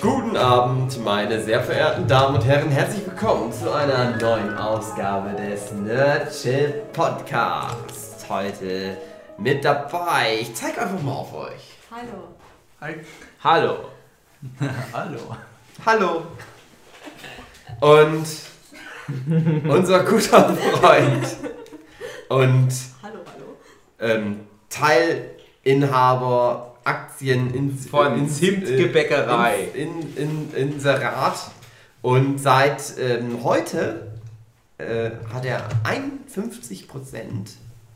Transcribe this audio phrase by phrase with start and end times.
[0.00, 2.70] Guten Abend, meine sehr verehrten Damen und Herren.
[2.70, 8.28] Herzlich willkommen zu einer neuen Ausgabe des Nerdship Podcasts.
[8.28, 8.96] Heute
[9.38, 10.38] mit dabei.
[10.40, 11.76] Ich zeig einfach mal auf euch.
[11.90, 12.28] Hallo.
[12.80, 12.94] Hi.
[13.42, 13.76] Hallo.
[14.92, 15.18] Hallo.
[15.84, 16.22] Hallo.
[17.80, 18.26] Und
[19.68, 21.26] unser guter Freund
[22.28, 22.68] und
[23.02, 23.56] Hallo, hallo.
[23.98, 29.68] ähm, Teilinhaber Aktien in, Von in, Zimtgebäckerei.
[29.74, 31.50] In, in, in, Inserat.
[32.00, 34.12] Und seit ähm, heute
[34.78, 37.20] äh, hat er 51%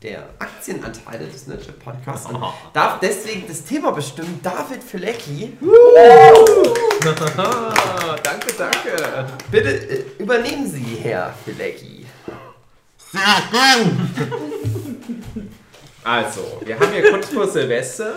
[0.03, 2.37] der Aktienanteile des Nerdship Podcasts und
[2.73, 4.39] darf deswegen das Thema bestimmen.
[4.43, 5.57] David Filecki.
[8.23, 9.27] danke, danke.
[9.49, 12.05] Bitte äh, übernehmen Sie, Herr Filecki.
[16.03, 18.15] Also, wir haben hier kurz vor Silvester.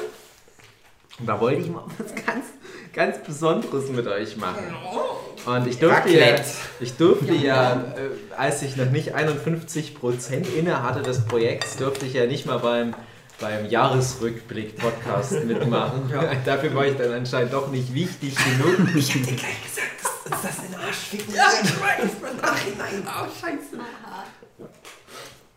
[1.19, 2.45] Und da wollte ich mal was ganz,
[2.93, 4.74] ganz Besonderes mit euch machen.
[5.46, 6.51] Und ich durfte ja, Raclette.
[6.80, 12.15] ich durfte ja, äh, als ich noch nicht 51% inne hatte des Projekts, durfte ich
[12.15, 12.95] ja nicht mal beim,
[13.40, 16.13] beim Jahresrückblick-Podcast mitmachen.
[16.45, 18.95] Dafür war ich dann anscheinend doch nicht wichtig genug.
[18.96, 22.10] Ich hab dir gleich gesagt, dass uns das in den Arsch ficken Ja, ich weiß,
[22.43, 23.07] Nachhinein.
[23.07, 23.77] Oh, scheiße.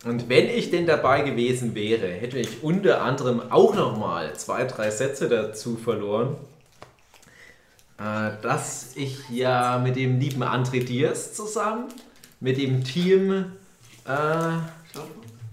[0.04, 4.90] Und wenn ich denn dabei gewesen wäre, hätte ich unter anderem auch nochmal zwei, drei
[4.90, 6.36] Sätze dazu verloren,
[7.98, 11.88] äh, dass ich ja mit dem lieben André Diers zusammen,
[12.40, 13.52] mit dem Team,
[14.08, 14.56] äh,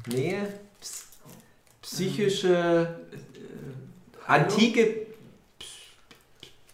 [0.09, 0.37] nee,
[0.81, 1.07] ps-
[1.81, 5.07] psychische, äh, antike,
[5.59, 5.65] ps-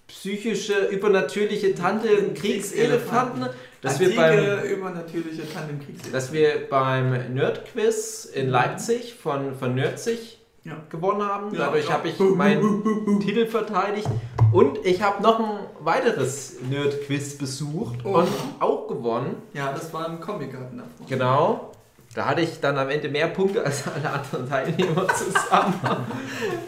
[0.08, 3.48] psychische, übernatürliche Tante Kriegselefanten,
[3.84, 6.12] dass wir beim übernatürliche Kriegsleben.
[6.12, 10.78] dass wir beim Nerdquiz in Leipzig von, von Nerdzig Ja.
[10.90, 11.54] gewonnen haben.
[11.56, 11.94] Dadurch ja.
[11.94, 14.08] habe ich meinen Titel verteidigt.
[14.52, 18.20] Und ich habe noch ein weiteres Nerdquiz besucht Oh.
[18.20, 18.28] und
[18.60, 19.36] auch gewonnen.
[19.54, 21.08] Ja, das war im Comic-Garten davor.
[21.08, 21.70] Genau.
[22.16, 25.74] Da hatte ich dann am Ende mehr Punkte als alle anderen Teilnehmer zusammen.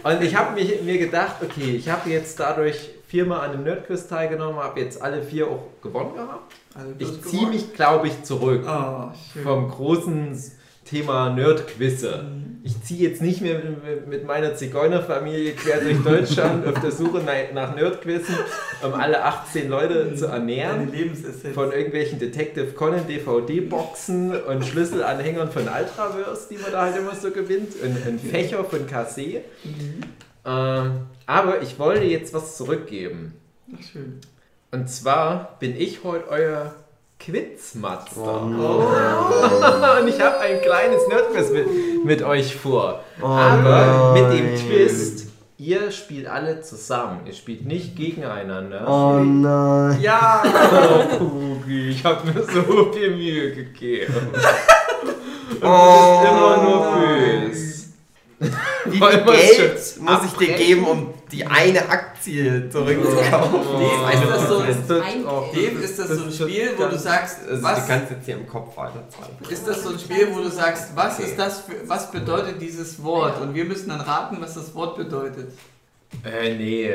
[0.03, 4.57] Und ich habe mir gedacht, okay, ich habe jetzt dadurch viermal an einem Nerdquiz teilgenommen,
[4.59, 6.53] habe jetzt alle vier auch gewonnen gehabt.
[6.73, 9.11] Also, Ich ziehe mich, glaube ich, zurück Oh,
[9.43, 10.39] vom großen
[10.85, 12.23] Thema Nerdquizze.
[12.23, 12.45] Mhm.
[12.63, 13.59] Ich ziehe jetzt nicht mehr
[14.07, 17.21] mit- meiner Zigeunerfamilie quer durch Deutschland auf der Suche
[17.53, 18.35] nach- Nerdquizzen,
[18.83, 20.91] um alle 18 Leute zu Deine ernähren.
[21.53, 27.29] Von irgendwelchen Detective Conan DVD-Boxen und Schlüsselanhängern von Ultraverse, die man da halt immer so
[27.31, 27.73] gewinnt.
[27.83, 29.41] Und ein Fächer von KC.
[29.63, 30.01] Mhm.
[30.45, 33.33] Ähm, aber ich wollte jetzt was zurückgeben.
[33.73, 34.19] Ach, schön.
[34.71, 36.73] Und zwar bin ich heute euer
[37.19, 38.21] Quizmaster.
[38.21, 40.01] Oh.
[40.01, 43.03] Und ich habe ein kleines Nerdquiz mit, mit euch vor.
[43.21, 44.29] Oh Aber nein.
[44.29, 47.21] mit dem Twist, ihr spielt alle zusammen.
[47.25, 48.85] Ihr spielt nicht gegeneinander.
[48.87, 49.99] Oh nein.
[50.01, 50.43] Ja,
[51.17, 54.13] Kugi, ich habe mir so viel Mühe gegeben.
[54.13, 56.19] Und du Oh.
[56.21, 57.85] bist immer nur böse.
[58.85, 63.59] Wie viel Geld muss ich dir geben, um die eine Aktie zurückzukaufen?
[63.75, 64.07] Oh.
[64.09, 67.81] Ist das so- auch- Dem ist das so ein Spiel, wo du sagst, Also, was
[67.85, 69.31] Du kannst jetzt hier im Kopf weiterzahlen.
[69.49, 73.01] ist das so ein Spiel, wo du sagst, was ist das für, was bedeutet dieses
[73.03, 73.41] Wort?
[73.41, 75.49] Und wir müssen dann raten, was das Wort bedeutet.
[76.23, 76.91] Äh, nee.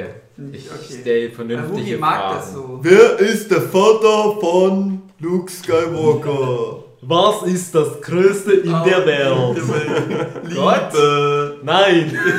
[0.53, 1.01] Ich Okay.
[1.01, 2.37] stelle vernünftige Hugi mag Fragen.
[2.37, 2.79] das so.
[2.83, 6.80] Wer ist der Vater von Luke Skywalker?
[7.03, 9.57] Was ist das Größte in Oh, der Welt?
[10.45, 11.59] Liebe.
[11.63, 12.19] Nein!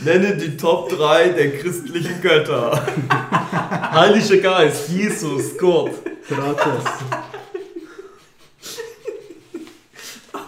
[0.00, 2.84] Nenne die Top 3 der christlichen Götter.
[3.92, 5.92] Heiliger Geist, Jesus, Gott.
[6.28, 6.84] Kratos.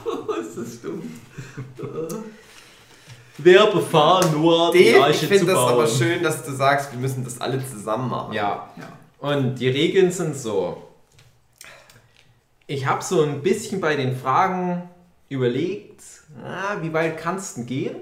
[0.07, 1.03] Oh, ist das dumm.
[3.39, 5.73] Wer befahl Noah, die ich Arche zu finde das bauen?
[5.73, 8.33] aber schön, dass du sagst, wir müssen das alle zusammen machen.
[8.33, 8.71] Ja.
[8.77, 8.89] Ja.
[9.19, 10.83] Und die Regeln sind so.
[12.67, 14.89] Ich habe so ein bisschen bei den Fragen
[15.29, 16.03] überlegt,
[16.43, 17.97] ah, wie weit kannst du gehen?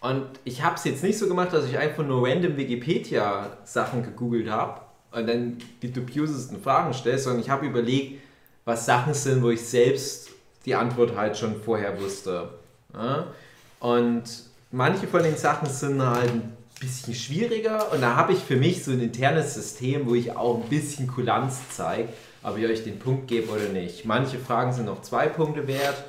[0.00, 4.50] Und ich habe es jetzt nicht so gemacht, dass ich einfach nur random Wikipedia-Sachen gegoogelt
[4.50, 4.80] habe
[5.12, 8.20] und dann die dubiosesten Fragen stelle, sondern ich habe überlegt,
[8.64, 10.30] was Sachen sind, wo ich selbst
[10.66, 12.50] die Antwort halt schon vorher wusste.
[13.78, 14.24] Und
[14.72, 18.82] manche von den Sachen sind halt ein bisschen schwieriger und da habe ich für mich
[18.84, 22.08] so ein internes System, wo ich auch ein bisschen Kulanz zeige,
[22.42, 24.04] ob ich euch den Punkt gebe oder nicht.
[24.04, 26.02] Manche Fragen sind noch zwei Punkte wert,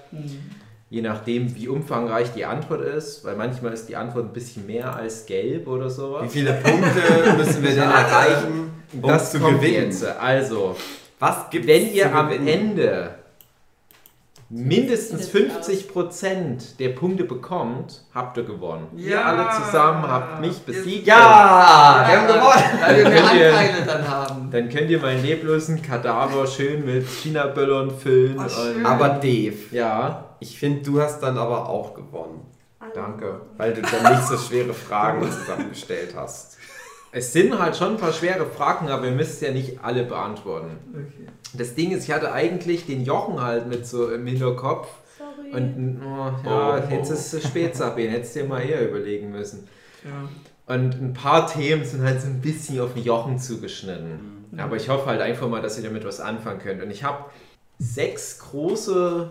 [0.89, 4.95] je nachdem, wie umfangreich die Antwort ist, weil manchmal ist die Antwort ein bisschen mehr
[4.95, 6.31] als gelb oder Wie sowas.
[6.33, 9.86] viele Punkte müssen wir denn erreichen, um Das zu gewinnen?
[9.86, 10.04] jetzt.
[10.06, 10.75] Also,
[11.19, 12.48] Was gibt wenn ihr am gewinnen?
[12.48, 13.16] Ende
[14.56, 18.88] mindestens Sieht das 50% der Punkte bekommt, habt ihr gewonnen.
[18.96, 19.22] Ihr Ja.
[19.24, 21.08] alle zusammen habt mich besiegt.
[21.08, 22.80] Ja, wir haben gewonnen.
[22.82, 24.50] Weil wir mehr Könnt ihr- Anteile dann haben.
[24.52, 28.38] Dann könnt ihr meinen leblosen Kadaver schön mit China-Böllern füllen.
[28.38, 32.42] Und, Aber Dave, ja, ich finde, du hast dann aber auch gewonnen.
[32.94, 33.42] danke.
[33.58, 36.58] Weil du dann nicht so schwere Fragen zusammengestellt hast.
[37.15, 40.71] Es sind halt schon ein paar schwere Fragen, aber ihr müsst ja nicht alle beantworten.
[40.92, 41.27] Okay.
[41.54, 44.88] Das Ding ist, ich hatte eigentlich den Jochen halt mit so im Hinterkopf.
[45.18, 45.56] Sorry.
[45.56, 46.92] Und oh, ja, Oh.
[46.92, 49.68] jetzt ist es spät, Sabine, hättest du dir mal eher überlegen müssen.
[50.04, 50.27] Ja.
[50.75, 54.45] Und ein paar Themen sind halt so ein bisschen auf den Jochen zugeschnitten.
[54.57, 56.81] Aber ich hoffe halt einfach mal, dass ihr damit was anfangen könnt.
[56.81, 57.25] Und ich habe
[57.77, 59.30] sechs große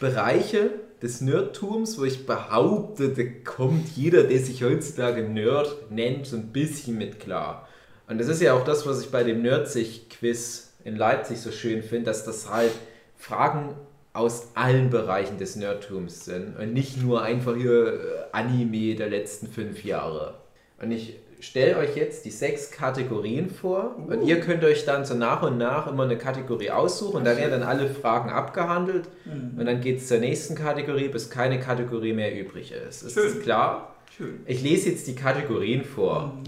[0.00, 0.70] Bereiche
[1.02, 6.52] des Nerdtums, wo ich behaupte, da kommt jeder, der sich heutzutage Nerd nennt, so ein
[6.52, 7.68] bisschen mit klar.
[8.08, 11.82] Und das ist ja auch das, was ich bei dem Nerdsich-Quiz in Leipzig so schön
[11.82, 12.72] finde, dass das halt
[13.16, 13.74] Fragen
[14.12, 19.84] aus allen Bereichen des Nerdtums sind und nicht nur einfach hier Anime der letzten fünf
[19.84, 20.34] Jahre.
[20.80, 25.14] Und ich stelle euch jetzt die sechs Kategorien vor und ihr könnt euch dann so
[25.14, 29.66] nach und nach immer eine Kategorie aussuchen und da werden dann alle Fragen abgehandelt und
[29.66, 33.02] dann geht es zur nächsten Kategorie, bis keine Kategorie mehr übrig ist.
[33.02, 33.42] Ist das Schön.
[33.42, 33.96] klar?
[34.16, 34.40] Schön.
[34.46, 36.38] Ich lese jetzt die Kategorien vor.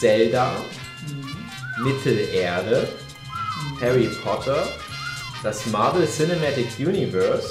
[0.00, 0.50] Zelda,
[1.82, 2.88] Mittelerde,
[3.80, 4.66] Harry Potter,
[5.42, 7.48] das Marvel Cinematic Universe,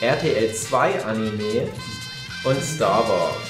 [0.00, 1.68] RTL 2 Anime
[2.44, 3.49] und Star Wars.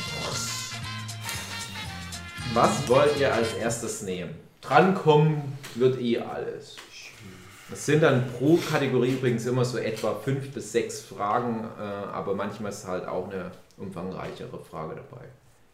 [2.55, 4.35] Was wollt ihr als erstes nehmen?
[4.61, 5.43] Drankommen
[5.77, 6.77] wird eh alles.
[7.73, 11.83] Es sind dann pro Kategorie übrigens immer so etwa fünf bis sechs Fragen, äh,
[12.13, 15.25] aber manchmal ist halt auch eine umfangreichere Frage dabei.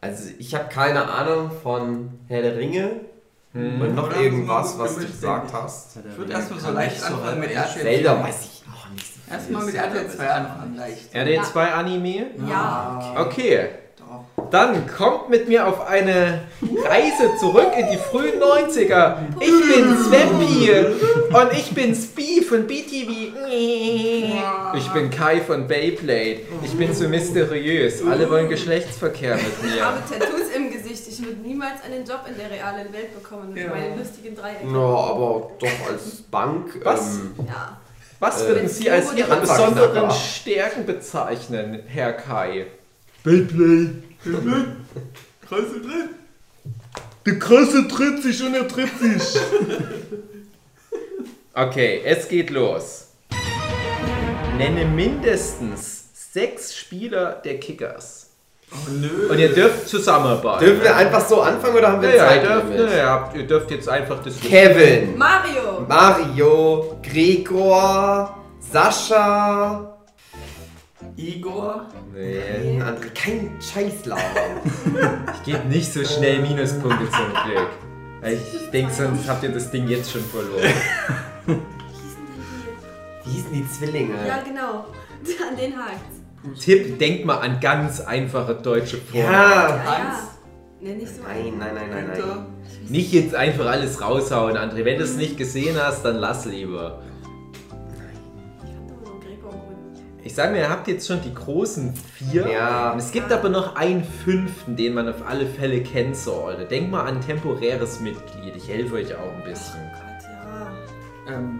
[0.01, 3.01] Also ich habe keine Ahnung von Herr der Ringe
[3.53, 3.81] Hm.
[3.81, 5.97] und noch irgendwas, was du gesagt hast.
[6.11, 7.81] Ich würde erstmal so leicht anfangen mit RTL.
[7.81, 9.33] Zelda weiß ich auch nicht so viel.
[9.33, 11.15] Erstmal mit RTL 2 anfangen, leicht.
[11.15, 12.25] RD 2 Anime?
[12.47, 13.15] Ja.
[13.17, 13.69] Okay.
[14.51, 16.41] Dann kommt mit mir auf eine
[16.85, 19.17] Reise zurück in die frühen 90er.
[19.39, 20.71] Ich bin Swampy
[21.35, 23.09] und ich bin Spee von BTV.
[24.75, 26.41] Ich bin Kai von Beyblade.
[26.63, 28.01] Ich bin so mysteriös.
[28.05, 29.85] Alle wollen Geschlechtsverkehr mit Ich mir.
[29.85, 31.07] habe Tattoos im Gesicht.
[31.09, 33.69] Ich würde niemals einen Job in der realen Welt bekommen mit Ja.
[33.71, 34.65] meinen lustigen Dreiecke.
[34.65, 36.79] Ja, aber doch als Bank.
[36.83, 37.15] Was?
[37.17, 37.77] Ähm, Ja.
[38.19, 42.67] Was Äh, würden Sie als Ihre besonderen Stärken bezeichnen, Herr Kai?
[43.23, 44.03] Beyblade.
[45.47, 46.09] Kreise drin.
[47.25, 49.41] Der Krasse tritt sich und er tritt sich.
[51.53, 53.07] Okay, es geht los.
[54.57, 58.29] Nenne mindestens sechs Spieler der Kickers.
[58.71, 59.29] Oh nö.
[59.29, 60.65] Und ihr dürft zusammenarbeiten.
[60.65, 62.43] dürfen wir einfach so anfangen oder haben wir ja, ja, Zeit?
[62.43, 64.39] ihr, dürft, ne, ihr, habt, ihr dürft jetzt einfach das.
[64.39, 65.85] Kevin, Mario.
[65.87, 69.96] Mario, Gregor, Sascha,
[71.17, 71.87] Igor.
[72.13, 74.21] Nee, André, kein Scheißlaber.
[75.33, 77.69] ich gebe nicht so schnell Minuspunkte zum Glück.
[78.23, 80.73] Ich denke, sonst habt ihr das Ding jetzt schon verloren.
[83.25, 84.27] Wie hießen die Zwillinge?
[84.27, 84.85] Ja, genau.
[85.49, 86.63] An den hakt's.
[86.63, 89.25] Tipp, denkt mal an ganz einfache deutsche Formen.
[89.25, 89.31] Ja.
[89.31, 89.97] Ja, ja.
[89.97, 90.19] Hans.
[90.79, 92.45] Nenn nicht so Nein, nein, nein, nein, nein.
[92.87, 94.85] Nicht jetzt einfach alles raushauen, André.
[94.85, 97.01] Wenn du es nicht gesehen hast, dann lass lieber.
[100.27, 102.49] Ich sage mir, ihr habt jetzt schon die großen vier.
[102.49, 102.91] Ja.
[102.91, 106.65] Und es gibt aber noch einen fünften, den man auf alle Fälle kennen sollte.
[106.65, 108.53] Denkt mal an temporäres Mitglied.
[108.57, 109.79] Ich helfe euch auch ein bisschen.
[109.93, 111.33] Gott, ja.
[111.33, 111.59] Ähm,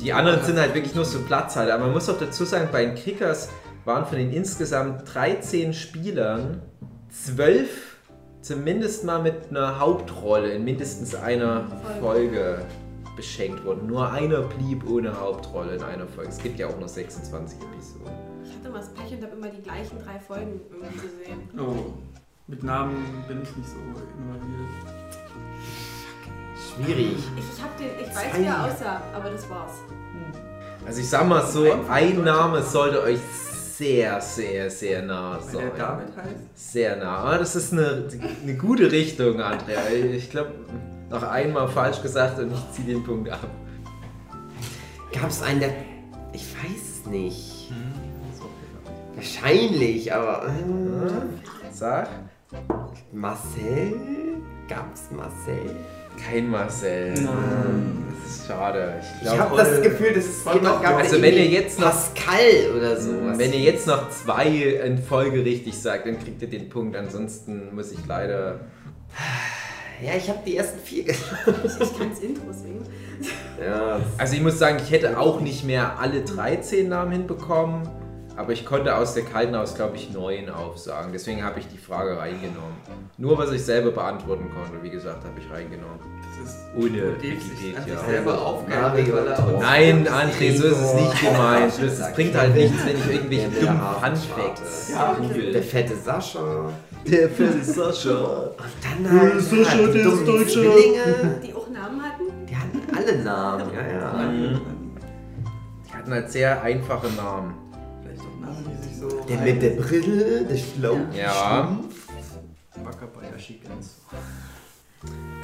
[0.00, 1.74] Die anderen sind halt wirklich nur so Platzhalter.
[1.74, 3.50] Aber man muss auch dazu sagen, bei den Kickers
[3.84, 6.60] waren von den insgesamt 13 Spielern
[7.08, 7.68] 12
[8.40, 11.66] zumindest mal mit einer Hauptrolle in mindestens einer
[12.00, 12.62] Folge
[13.16, 13.86] beschenkt worden.
[13.86, 16.30] Nur einer blieb ohne Hauptrolle in einer Folge.
[16.30, 18.12] Es gibt ja auch nur 26 Episoden.
[18.44, 21.48] Ich hatte mal das Pech und habe immer die gleichen drei Folgen irgendwie gesehen.
[21.58, 21.92] oh.
[22.48, 24.68] Mit Namen bin ich nicht so involviert.
[26.74, 27.16] Schwierig.
[27.36, 29.72] Ich, ich, hab den, ich weiß, wie er aussah, aber das war's.
[30.84, 33.20] Also ich sag mal so, ein Name sollte euch
[33.82, 35.70] sehr, sehr, sehr nah Weil sein.
[35.76, 36.72] der David heißt.
[36.72, 37.16] Sehr nah.
[37.18, 38.08] Aber das ist eine,
[38.42, 39.80] eine gute Richtung, Andrea.
[39.90, 40.52] Ich glaube,
[41.10, 43.48] noch einmal falsch gesagt und ich ziehe den Punkt ab.
[45.12, 45.74] Gab es einen, der.
[46.32, 47.72] Ich weiß es nicht.
[49.16, 50.46] Wahrscheinlich, aber.
[50.46, 52.08] Äh, Sag.
[53.12, 53.94] Marcel?
[54.68, 55.76] Gab's Marcel?
[56.16, 57.14] Kein Marcel.
[57.14, 57.98] Nein.
[58.24, 58.94] Das ist schade.
[59.20, 61.78] Ich Ich habe das Gefühl, dass es War jemand doch- gab, Also wenn ihr jetzt
[61.80, 63.10] noch- Pascal oder so.
[63.36, 66.96] wenn ihr jetzt noch zwei in Folge richtig sagt, dann kriegt ihr den Punkt.
[66.96, 68.60] Ansonsten muss ich leider.
[70.04, 71.08] Ja, ich habe die ersten vier.
[71.08, 71.10] Ich,
[71.80, 72.84] ich kann's Intro singen.
[73.64, 77.88] Ja, das- Also ich muss sagen, ich hätte auch nicht mehr alle 13 Namen hinbekommen,
[78.36, 81.12] aber ich konnte aus der kalten aus, glaube ich, neun aufsagen.
[81.12, 82.76] Deswegen habe ich die Frage reingenommen.
[83.18, 85.98] Nur was ich selber beantworten konnte, wie gesagt, habe ich reingenommen.
[86.40, 87.98] Das ist Ohne Dave sich Wikipedia.
[88.08, 88.32] selber
[88.70, 89.60] er Tom.
[89.60, 91.72] Nein, André, so ist es nicht gemeint.
[91.80, 93.80] Das bringt halt nichts, wenn ich irgendwelche Der dummen.
[94.00, 95.62] Funfacts Ja, Der google.
[95.62, 96.70] fette Sascha.
[97.06, 98.50] Der Felle Sascha.
[98.82, 100.62] Dann halt, Sascha, halt die der ist Deutscher.
[101.42, 102.46] Die auch Namen hatten?
[102.48, 104.30] Die hatten alle Namen, ja, ja.
[104.30, 104.60] Mhm.
[105.86, 107.54] Die hatten halt sehr einfache Namen.
[108.52, 109.08] Namen, die sich so.
[109.28, 110.98] Der mit der Brille, der Schlau.
[111.16, 111.78] Ja.
[112.76, 114.00] Wackerbayer Chickens.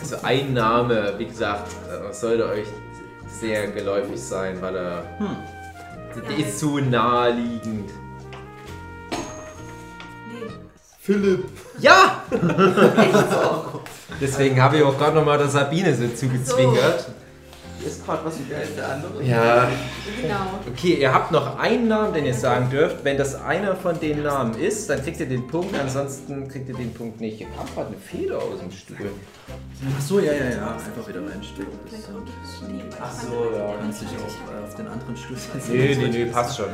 [0.01, 2.67] Also ein Name, wie gesagt, äh, sollte euch
[3.29, 5.05] sehr geläufig sein, weil er.
[6.17, 7.91] Der ist zu naheliegend.
[11.01, 11.45] Philipp.
[11.79, 12.23] Ja!
[14.21, 17.09] Deswegen habe ich auch gerade nochmal der Sabine so zugezwinkert.
[17.87, 19.23] Ist gerade was Wer ist der andere?
[19.23, 19.69] Ja.
[20.21, 20.35] Genau.
[20.69, 23.05] Okay, ihr habt noch einen Namen, den ihr sagen dürft.
[23.05, 26.75] Wenn das einer von den Namen ist, dann kriegt ihr den Punkt, ansonsten kriegt ihr
[26.75, 27.41] den Punkt nicht.
[27.41, 28.97] Ihr kam gerade eine Feder aus dem Stuhl.
[29.97, 30.73] Ach so, ja, ja, ja.
[30.73, 31.73] Einfach wieder reinstecken.
[31.73, 32.29] Gut.
[32.69, 33.75] die Ach so, ja.
[33.81, 35.73] Kannst dich auch äh, auf den anderen Stuhl setzen.
[35.73, 36.67] Nee, nee, nee, passt schon.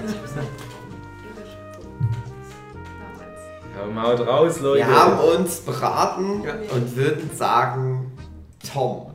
[3.77, 4.79] Ja, maut raus, Leute.
[4.79, 6.53] Wir haben uns beraten Ja.
[6.75, 8.13] und würden sagen
[8.73, 9.14] Tom.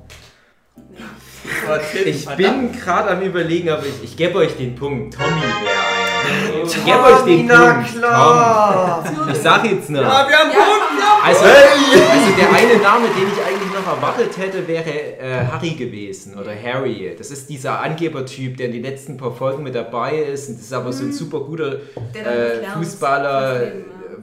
[2.06, 5.16] Ich bin gerade am überlegen, aber ich, ich gebe euch den Punkt.
[5.16, 6.66] Tommy wäre einer.
[6.66, 7.92] Ich gebe euch den na Punkt.
[7.98, 9.04] klar.
[9.16, 9.30] Tom.
[9.32, 10.02] Ich sag jetzt noch.
[10.02, 11.00] Ja, wir haben Ja, Punkte!
[11.00, 11.20] Ja.
[11.26, 16.38] Also, also der eine Name, den ich eigentlich noch erwartet hätte, wäre äh, Harry gewesen
[16.38, 17.16] oder Harry.
[17.18, 20.50] Das ist dieser Angebertyp, der in den letzten paar Folgen mit dabei ist.
[20.50, 21.76] Und das ist aber so ein super guter
[22.14, 23.62] Der dann äh, Fußballer,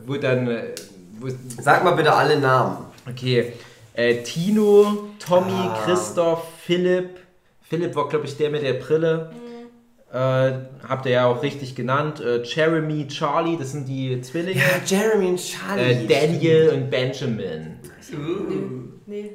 [0.06, 0.48] wo dann.
[0.48, 0.62] äh,
[1.18, 1.28] Wo,
[1.62, 2.76] Sag mal bitte alle Namen.
[3.10, 3.52] okay.
[3.94, 5.78] Äh, Tino, Tommy, Ah.
[5.86, 7.20] Christoph, Philipp.
[7.62, 9.30] Philipp war, glaube ich, der mit der Brille.
[10.12, 10.52] Äh,
[10.88, 12.20] habt ihr ja auch richtig genannt.
[12.20, 14.58] Äh, Jeremy, Charlie, das sind die Zwillinge.
[14.60, 15.82] Ja, Jeremy und Charlie.
[15.82, 17.78] Äh, Daniel und Benjamin.
[18.12, 18.98] Uh.
[19.06, 19.30] Nee.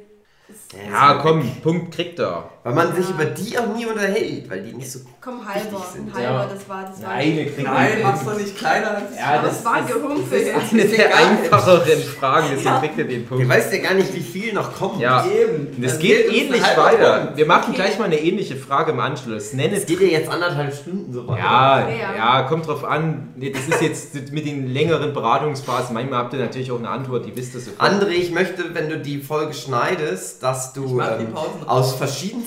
[0.90, 2.50] Ja, komm, Punkt kriegt er.
[2.64, 5.00] Weil man sich über die auch nie unterhält, weil die nicht so.
[5.20, 5.84] Komm, halber.
[5.92, 6.46] Sind, halber, ja.
[6.46, 6.84] das war.
[6.88, 10.46] Das war Nein, kriegt Nein, den mach's doch nicht kleiner als Ja, das, war gehumpelt.
[10.70, 13.48] eine der einfacheren Fragen, deswegen kriegt ihr den Du Punkt.
[13.48, 15.00] weißt ja gar nicht, wie viel noch kommt.
[15.00, 15.82] Ja, Eben.
[15.82, 17.18] das geht ähnlich weiter.
[17.18, 17.36] Punkt.
[17.36, 17.76] Wir machen Okay.
[17.82, 19.52] gleich mal eine ähnliche Frage im Anschluss.
[19.54, 21.38] Nenne Es geht ja jetzt anderthalb Stunden so weiter.
[21.42, 22.16] Ja, Ja.
[22.16, 23.30] ja, kommt drauf an.
[23.36, 25.94] Das ist jetzt mit den längeren Beratungsphasen.
[25.94, 27.90] Manchmal habt ihr natürlich auch eine Antwort, die wisst ihr sofort.
[27.90, 31.28] André, ich möchte, wenn du die Folge schneidest, dass du ähm,
[31.66, 31.96] aus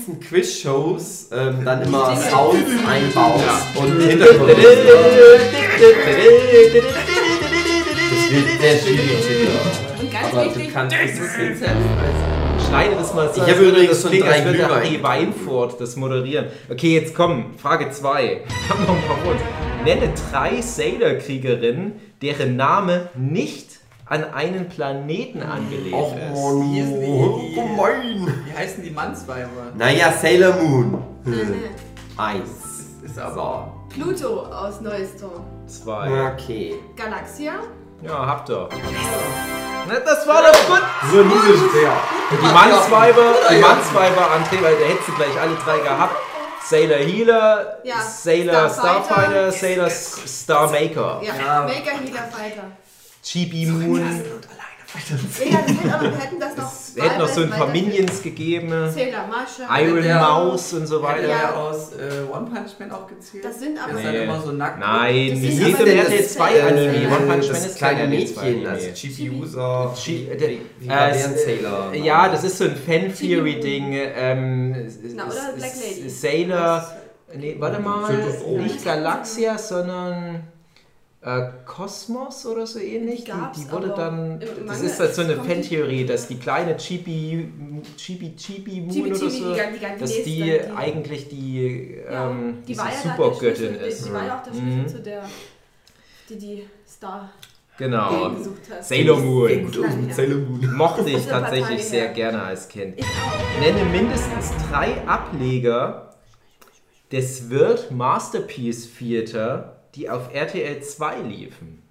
[0.06, 2.58] verschiedensten Quiz-Shows ähm, dann immer Sounds
[2.88, 3.82] einbaust Ja.
[3.82, 4.52] und Hintergrund.
[4.52, 4.58] Das
[8.32, 9.50] wird sehr schwierig.
[10.02, 11.20] Und ganz Aber du wichtig, kannst es
[12.68, 13.42] Schneide das mal so.
[13.42, 14.70] Ich habe würde übrigens schon drei Glühwein.
[14.70, 16.48] Harry Weinfurt das moderieren.
[16.70, 18.42] Okay, jetzt komm, Frage 2.
[18.48, 19.42] Ich habe noch ein paar Worte.
[19.84, 23.75] Nenne drei Sailor-Kriegerinnen, deren Name nicht
[24.08, 26.42] an einen Planeten angelegt Och, ist.
[26.44, 28.44] Mann, Wie ist die- oh, gemein.
[28.46, 29.72] Wie heißen die Mannsweiber?
[29.76, 31.04] Naja, Sailor Moon.
[31.24, 31.56] Hm.
[32.18, 32.50] Eins.
[33.04, 33.72] Ist aber.
[33.90, 35.44] Pluto aus Neuestor.
[35.68, 36.32] Zwei.
[36.34, 36.76] Okay.
[36.96, 37.54] Galaxia.
[38.04, 38.68] Ja, habt ihr.
[39.88, 40.82] Na, das war doch gut.
[41.12, 41.94] So nicht schwer.
[42.32, 46.16] Und die Mannsweiber, die Mannsweiber, André, weil da hättest du gleich alle drei gehabt.
[46.64, 49.04] Sailor Healer, Ja, Sailor Starfighter.
[49.04, 51.64] Starfighter, Sailor S- Star Maker, Ja, Ja.
[51.66, 52.64] Mega Healer Fighter.
[53.26, 54.02] Chibi Moon.
[55.52, 55.60] Ja,
[55.96, 56.72] aber, wir hätten das noch.
[56.72, 58.70] Es hätte noch so ein paar Minions gegeben.
[58.72, 61.24] Iron Der- Mouse und so weiter.
[61.24, 61.54] der Ja.
[61.54, 63.44] aus äh, One Punch Man auch gezählt?
[63.44, 64.04] Das sind aber- ist Nee.
[64.14, 64.80] dann immer so nackt.
[64.80, 67.08] Nein, Das im das- RTL 2 Anime.
[67.08, 69.94] One Punch Man das ist kleine kein RTL 2 Mädchen, also Chibi User.
[70.06, 70.28] Wie
[70.88, 71.94] war äh, der ein Sailor?
[71.96, 73.92] Ja, das ist so ein Fan-Theory-Ding.
[74.16, 74.72] Ähm,
[75.14, 76.10] Na, oder Black Lady.
[76.10, 76.88] Sailor.
[77.36, 78.14] Nee, warte mal.
[78.62, 80.42] Nicht Galaxia, sondern
[81.26, 83.24] äh, Kosmos oder so ähnlich.
[83.24, 84.40] Die, die wurde dann.
[84.68, 87.52] Das ist halt so eine Fan-Theorie, dass die kleine Chibi,
[87.98, 92.76] Chibi, Chibi Moon Chibi oder so, die, die, dass die, eigentlich die, Ja, ähm, die
[92.76, 94.06] Supergöttin ist.
[94.06, 94.88] Die war ja auch der Schlüssel Mhm.
[94.88, 95.24] zu der,
[96.30, 97.30] die die Star
[97.78, 98.32] Genau.
[98.82, 99.70] Sailor Moon.
[100.12, 100.74] Sailor Moon.
[100.76, 102.98] Mochte ich tatsächlich sehr gerne als Kind.
[102.98, 103.60] Ich auch.
[103.60, 106.16] Nenne mindestens drei Ableger
[107.12, 111.82] des World Masterpiece Theater, die auf RTL 2 liefen.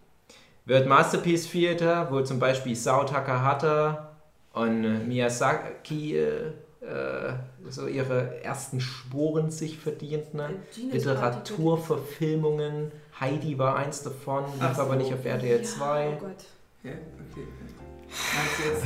[0.67, 4.11] World Masterpiece Theater, wo zum Beispiel Sao Takahata
[4.53, 7.33] und Miyazaki äh, äh,
[7.69, 10.41] so ihre ersten Sporen sich verdienten.
[10.75, 12.93] Genius Literaturverfilmungen.
[13.21, 14.83] Heidi war eins davon, lief so.
[14.83, 16.09] aber nicht auf RTL Ja, 2.
[16.09, 16.45] Oh Gott.
[16.83, 17.47] Ja, okay.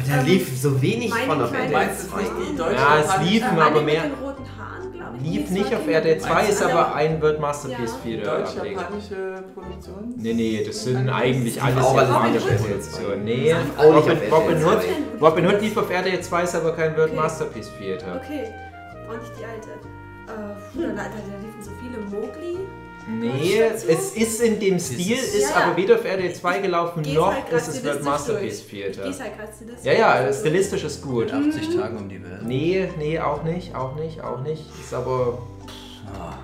[0.07, 3.29] Aber da lief so wenig von auf RTL meinst jetzt nicht die deutsche Ja, es
[3.29, 4.05] liefen aber mehr.
[4.05, 5.87] mit den roten Haaren, ich Lief nicht auf.
[5.87, 10.15] RTL 2, ist Aber- ein World Masterpiece 4 Deutsch-japanische Produktion?
[10.17, 12.47] Nee, nee, das sind eigentlich alles auch japanische.
[12.49, 13.25] Produktionen.
[13.25, 14.87] Nee, Auch Robin, Hood, 2.
[15.21, 17.21] Robin Hood lief auf RTL 2, ist aber kein World Okay.
[17.21, 18.21] Masterpiece Theater.
[18.23, 18.45] Okay,
[19.11, 19.69] und nicht die alte.
[20.29, 21.03] Äh, da
[21.41, 22.58] liefen so viele Mowgli.
[23.11, 25.67] Nee, es ist in dem Stil, ist Ja, ja.
[25.67, 28.67] aber weder auf RTL 2 gelaufen, Geh's noch halt ist es World Masterpiece.
[28.69, 29.03] Theater.
[29.05, 31.33] Halt gerade stilistisch Ja, ja, stilistisch ist gut.
[31.33, 32.43] 80 Tage um die Welt.
[32.45, 34.63] Nee, nee, auch nicht, auch nicht, auch nicht.
[34.79, 35.39] Ist aber.
[36.15, 36.35] Ah,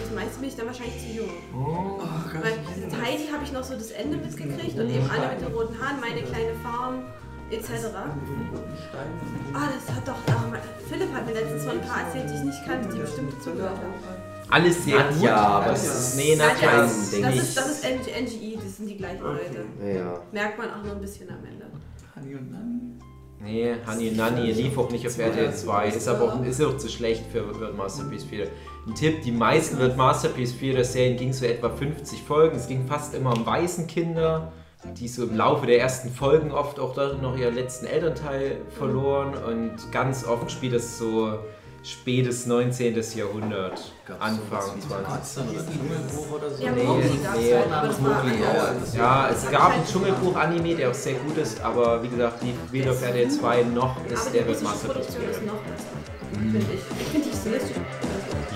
[0.00, 1.30] Das meiste bin ich dann wahrscheinlich zu jung.
[1.54, 1.98] Oh
[2.32, 2.42] Gott.
[2.42, 5.54] Weil mit Heidi habe ich noch so das Ende mitgekriegt und eben alle mit den
[5.54, 7.04] roten Haaren, meine kleine Farm
[7.50, 7.86] etc.
[7.94, 10.14] Ah, das hat doch.
[10.50, 13.40] Mein- Philipp hat mir letztens von ein paar erzählt, die ich nicht kannte, die bestimmt
[13.42, 14.31] zugehört haben.
[14.52, 15.28] Alles sehr Nadja, gut.
[15.30, 17.42] aber das das ist, nee, Nadja das, ist, denke das, ich.
[17.42, 19.64] ist, das ist NG, NGI, das sind die gleichen Leute.
[19.96, 20.20] Ja.
[20.30, 21.66] Merkt man auch nur ein bisschen am Ende.
[22.14, 22.92] Hani und Nani?
[23.40, 26.88] Nee, Honey Nanny lief auch nicht auf RTL 2, ist aber auch, ist auch zu
[26.88, 28.46] schlecht für World Masterpiece 4.
[28.86, 32.86] Ein Tipp, die meisten World Masterpiece 4 Serien ging so etwa 50 Folgen, es ging
[32.86, 34.52] fast immer um Waisenkinder,
[34.96, 39.34] die so im Laufe der ersten Folgen oft auch dort noch ihren letzten Elternteil verloren
[39.34, 41.38] und ganz oft spielt es so
[41.84, 42.94] spätes 19.
[43.16, 45.06] Jahrhundert, gab's Anfang sowas wie 20.
[45.06, 46.62] Tarzan oder Dschungelbuch oder so?
[46.62, 47.54] Ja, Nee, es nee.
[47.54, 51.14] aber das war Mowgli, ja, ja, das- Ja, es gab ein Dschungelbuch-Anime, der auch sehr
[51.14, 54.64] gut ist, aber wie gesagt, lief weder auf RTL 2 noch ist der World russische
[54.64, 55.30] Masterpiece Produktion 4.
[55.30, 56.32] ist noch besser.
[56.32, 57.00] Finde ich.
[57.00, 57.76] Ich finde die stilistisch.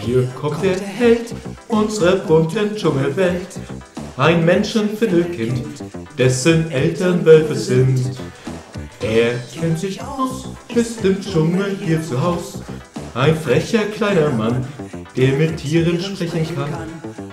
[0.00, 1.35] Hier kommt der Held
[1.68, 3.49] unserer bunten Dschungelwelt.
[4.16, 5.62] Ein Menschenfindelkind,
[6.16, 8.16] dessen Eltern Wölfe sind.
[9.02, 12.61] Er kennt sich aus, ist im Dschungel hier zu Haus.
[13.16, 14.68] Ein frecher kleiner Mann,
[15.16, 16.68] der mit Tieren sprechen kann.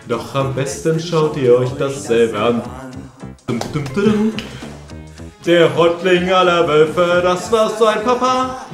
[0.08, 2.62] Doch am besten schaut ihr euch das selber an.
[3.48, 4.34] Dum, dum, dum.
[5.46, 8.66] Der Häuptling aller Wölfe, das war sein Papa.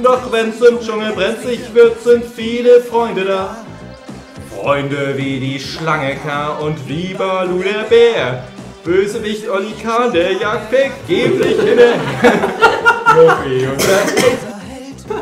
[0.00, 3.56] Doch wenn's im Dschungel brenzlig wird, sind viele Freunde da.
[4.56, 6.50] Freunde wie die Schlange K.
[6.58, 8.44] und wie Balu der Bär.
[8.84, 11.98] Bösewicht Olli Kahn, der jagt vergeblich und der
[13.10, 14.49] Held.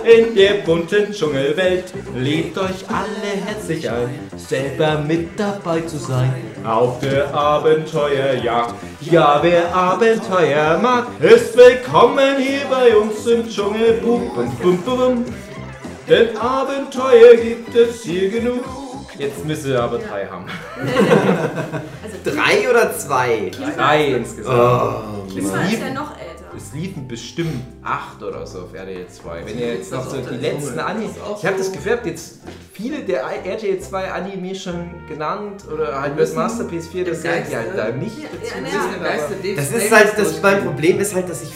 [0.04, 6.32] In der bunten Dschungelwelt lebt euch alle herzlich ein, selber mit dabei zu sein.
[6.64, 8.74] Auf der Abenteuerjagd.
[9.00, 14.34] Ja, wer Abenteuer mag, ist willkommen hier bei uns im Dschungelbuch.
[14.34, 15.24] Bum, bum, bum, bum.
[16.08, 18.64] Denn Abenteuer gibt es hier genug.
[19.18, 20.46] Jetzt müsste er aber drei haben.
[22.24, 23.50] Drei oder zwei?
[23.76, 24.58] Drei insgesamt.
[24.58, 26.27] Oh, ist ja noch älter.
[26.56, 29.46] Es liefen bestimmt acht oder so auf RTL 2.
[29.46, 30.78] Wenn ihr jetzt Das noch so die letzten.
[30.78, 31.10] Anime.
[31.38, 32.38] Ich habe das Gefühl, habt jetzt
[32.72, 37.56] viele der RTL 2 Anime schon genannt oder halt das Masterpiece 4, das die Geiste-
[37.56, 39.76] halt da nicht Ja, ja, Das ja.
[39.78, 41.52] ist halt, das, mein Problem ist halt, dass ich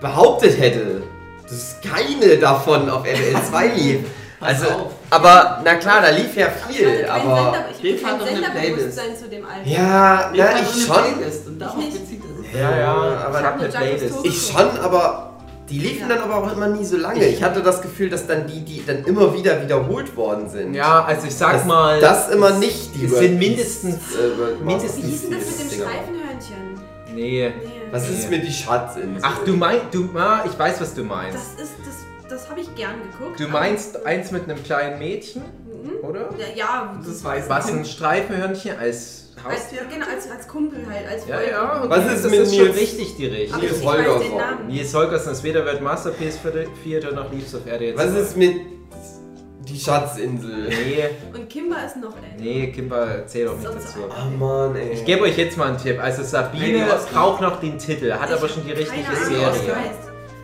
[0.00, 1.02] behauptet hätte,
[1.42, 4.00] dass keine davon auf RTL 2 lief.
[4.38, 4.92] Pass Also, auf.
[5.08, 8.34] aber na klar, da lief ja Ich viel, kein aber Sender, ich hatte hat kein
[8.52, 9.66] Senderbewusstsein zu dem Alter.
[9.66, 12.18] ja, haben ich schon, Playlist und darauf Ich bezieht sich.
[12.54, 12.94] Ja, ja,
[13.26, 14.16] aber ich hab eine Playlist.
[14.24, 15.32] Ich schon, aber
[15.68, 17.24] die liefen dann aber auch immer nie so lange.
[17.26, 20.74] Ich hatte das Gefühl, dass dann die, die dann immer wieder wiederholt worden sind.
[20.74, 25.04] Ja, also ich sag das, mal, das immer nicht die es sind mindestens- äh, mindestens-
[25.04, 25.80] Wie hieß denn das mit dem.
[25.80, 26.80] Streifenhörnchen?
[27.14, 27.52] nee.
[27.52, 27.70] Nee.
[27.90, 29.18] Was ist mit die Schatzinsel?
[29.22, 31.36] Ach, du meinst, du, ah, ich weiß, was du meinst.
[31.36, 33.38] Das ist, das, das habe ich gern geguckt.
[33.40, 36.04] Du meinst eins mit einem kleinen Mädchen, Mhm.
[36.08, 36.28] oder?
[36.38, 37.84] Ja, ja Das weiß Was ich ein.
[37.84, 39.80] Streifenhörnchen als als, Haustier?
[39.92, 41.50] genau, als, als Kumpel halt, als Ja, Freund.
[41.50, 41.78] ja.
[41.80, 41.90] Okay.
[41.90, 43.58] Was ist das mit ist schon Nils- richtig die Richtung.
[43.62, 44.66] Ich, Nils ich Holgersson?
[44.68, 46.38] Nils Holgersen ist weder World Masterpiece
[46.82, 47.96] vierte noch lief's auf RTL.
[47.96, 48.56] Was ist mit
[49.68, 50.68] die Schatzinsel?
[50.68, 52.26] Nee, Und Kimba ist noch älter.
[52.38, 53.98] nee, Kimber zählt auch nicht dazu.
[54.08, 54.92] Oh Mann, ey.
[54.92, 55.98] Ich gebe euch jetzt mal einen Tipp.
[56.00, 59.90] Also Sabine braucht noch den Titel, hat aber schon die richtige Keine Ahnung, Serie.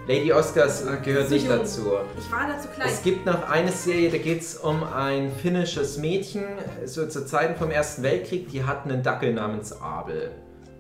[0.07, 1.93] Lady Oscars gehört nicht dazu.
[2.19, 2.89] Ich war da zu klein.
[2.89, 6.45] Es gibt noch eine Serie, da geht es um ein finnisches Mädchen,
[6.85, 10.33] so zu Zeiten vom Ersten Weltkrieg, die hat einen Dackel namens Abel.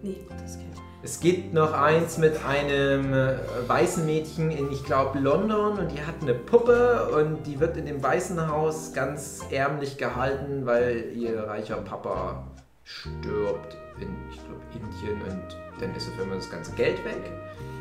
[0.02, 0.72] Nee, das kennt
[1.04, 3.36] Es gibt noch eins mit einem äh,
[3.68, 7.86] weißen Mädchen in, ich glaube, London und die hat eine Puppe und die wird in
[7.86, 12.44] dem Waisenhaus ganz ärmlich gehalten, weil ihr reicher Papa
[12.82, 17.30] stirbt in, ich glaube, Indien und dann ist auf einmal das ganze Geld weg.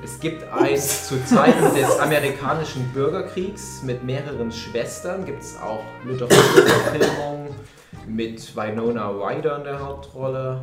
[0.03, 7.49] Es gibt eins zu Zeiten des amerikanischen Bürgerkriegs mit mehreren Schwestern, gibt es auch Literaturverfilmungen
[8.07, 10.61] mit Winona Ryder in der Hauptrolle.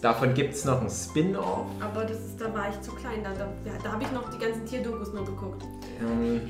[0.00, 1.66] Davon gibt es noch ein Spin-off.
[1.80, 3.24] Aber das ist, da war ich zu klein.
[3.24, 5.62] Da, da, ja, da habe ich noch die ganzen Tierdokus nur geguckt.
[6.00, 6.42] Ähm,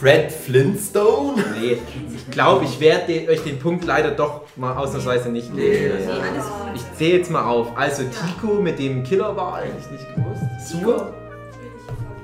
[0.00, 1.44] Fred Flintstone?
[1.60, 1.76] nee,
[2.16, 5.94] ich glaube, ich werde euch den Punkt leider doch mal ausnahmsweise nicht geben.
[5.98, 6.74] Nee.
[6.74, 7.76] Ich zähle jetzt mal auf.
[7.76, 9.64] Also Tico mit dem Killerwal.
[9.64, 10.42] Hätte ich nicht gewusst.
[10.70, 11.12] Sur.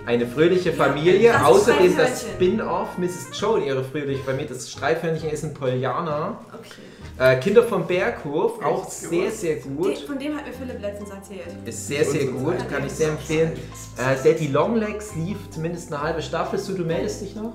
[0.06, 1.32] eine fröhliche Familie.
[1.32, 2.22] das Außerdem das.
[2.22, 3.38] Spin-off Mrs.
[3.38, 4.48] Joe, ihre fröhliche Familie.
[4.48, 6.38] Das Streifhörnchen ist ein Polianer.
[6.52, 6.80] Okay.
[7.18, 9.96] Äh, Kinder vom Berghof, auch sehr, sehr gut.
[9.96, 11.46] Den, von dem hat mir Philipp letztens erzählt.
[11.64, 13.52] Ist sehr, sehr gut, kann ich sehr empfehlen.
[13.96, 16.58] Äh, Daddy Longlegs lief zumindest eine halbe Staffel.
[16.58, 17.54] So, du meldest dich noch?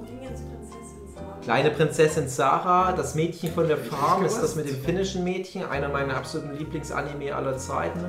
[1.44, 5.90] Kleine Prinzessin Sarah, das Mädchen von der Farm, ist das mit dem finnischen Mädchen, einer
[5.90, 8.00] meiner absoluten Lieblingsanime aller Zeiten.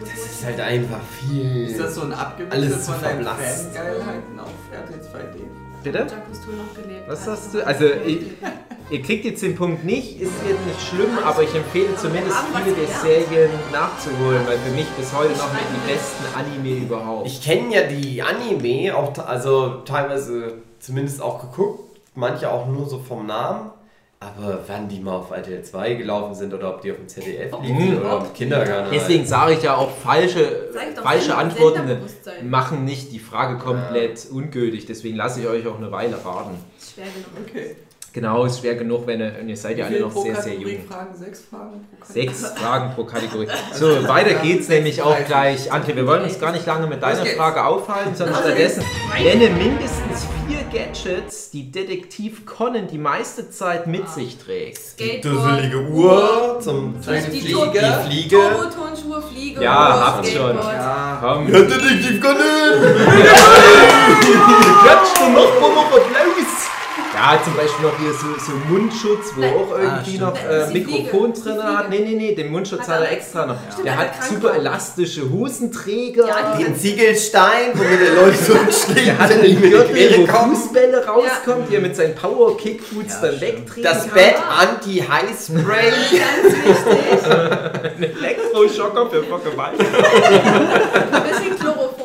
[0.00, 1.68] Das ist halt einfach viel.
[1.68, 3.74] Ist das so ein zu von deinen verblasst.
[3.74, 5.82] Fangeilheiten auf RTL 2D?
[5.84, 5.98] Bitte?
[5.98, 7.08] Cousteau noch gelebt.
[7.08, 7.66] Was hast du?
[7.66, 8.20] Also, ich,
[8.90, 12.74] ihr kriegt jetzt den Punkt nicht, ist jetzt nicht schlimm, aber ich empfehle zumindest viele
[12.74, 17.26] der Serien nachzuholen, weil für mich bis heute noch mit die besten Anime überhaupt.
[17.26, 22.98] Ich kenne ja die Anime, auch also teilweise zumindest auch geguckt, manche auch nur so
[22.98, 23.70] vom Namen.
[24.20, 27.52] Aber wann die mal auf RTL 2 gelaufen sind oder ob die auf dem ZDF
[27.62, 28.90] liefen oder im Kindergarten.
[28.92, 30.70] Deswegen sage ich ja auch falsche,
[31.00, 31.98] falsche Antworten
[32.42, 34.86] machen nicht die Frage komplett ungültig.
[34.86, 36.56] Deswegen lasse ich euch auch eine Weile raten.
[36.80, 37.48] Schwer genug.
[37.48, 37.76] Okay.
[38.18, 40.72] Genau, ist schwer genug, wenn ihr, ihr seid ja alle noch sehr, sehr jung.
[40.88, 41.14] Fragen?
[41.14, 42.12] Sechs Fragen pro Kategorie?
[42.12, 43.46] Sechs Fragen pro Kategorie.
[43.74, 45.70] So, weiter geht's nämlich auch gleich.
[45.70, 47.24] Antje, wir wollen uns gar nicht lange mit deiner.
[47.24, 48.82] Frage aufhalten, sondern stattdessen
[49.22, 54.98] nenne mindestens vier Gadgets, die Detektiv Conan die meiste Zeit mit sich trägt.
[54.98, 57.70] Die dusselige Uhr zum die Fliege.
[57.72, 58.36] Die Fliege.
[58.36, 60.56] Turbo-Tonschuhe, Fliege, Ja, habt schon.
[60.56, 61.18] Ja.
[61.20, 62.36] Komm, Ja, Detektiv Conan!
[64.82, 65.88] klatsch du noch mal noch!
[67.20, 69.54] Ja, zum Beispiel noch hier so, so Mundschutz, wo Nein.
[69.54, 70.20] auch irgendwie stimmt.
[70.20, 71.90] noch äh, Mikrofon drin hat.
[71.90, 73.56] Nee, nee, nee, den Mundschutz Hat hat er er- extra noch.
[73.72, 76.28] Stimmt, Der hat er super elastische Hosenträger.
[76.28, 78.52] Ja, die- Den Ziegelstein, womit der Leute so
[78.92, 80.32] schlägt, Der hat mit Gürtel, wo.
[80.54, 84.14] Fußbälle rauskommt, die er mit seinen Power-Kickboots Ja, dann wegtreten Das kann.
[84.14, 85.90] Bett Anti-High-Spray.
[86.12, 87.30] Ganz wichtig.
[87.98, 89.86] Ein Elektroschocker für Vergewaltigung.
[89.94, 91.97] Ein bisschen Chloroform.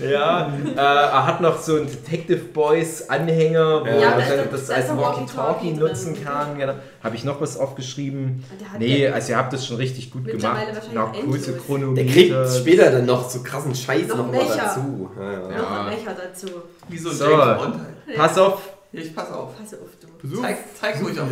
[0.00, 4.50] Ja, äh, er hat noch so einen Detective Boys Anhänger, wo Ja, er da noch-
[4.50, 6.24] das da als noch Walkie-Talkie nutzen drin.
[6.24, 6.58] kann.
[6.58, 6.74] Genau.
[7.02, 8.44] Habe ich noch was aufgeschrieben?
[8.78, 10.58] Nee, der- also ihr habt das schon richtig gut gemacht.
[10.94, 11.20] Narkose,
[11.52, 11.66] endlos.
[11.66, 12.04] Chronometer.
[12.04, 15.10] Der kriegt später dann noch so krassen Scheiß Noch noch, dazu.
[15.18, 15.58] Ja, ja.
[15.58, 16.46] Noch ein Becher dazu.
[16.88, 17.24] Wie so ein So.
[17.30, 18.16] James Bond halt.
[18.16, 19.50] Pass auf, Ich pass auf.
[19.58, 19.88] Pass auf,
[20.22, 20.40] du.
[20.40, 21.28] Zeig, zeig ruhig auf.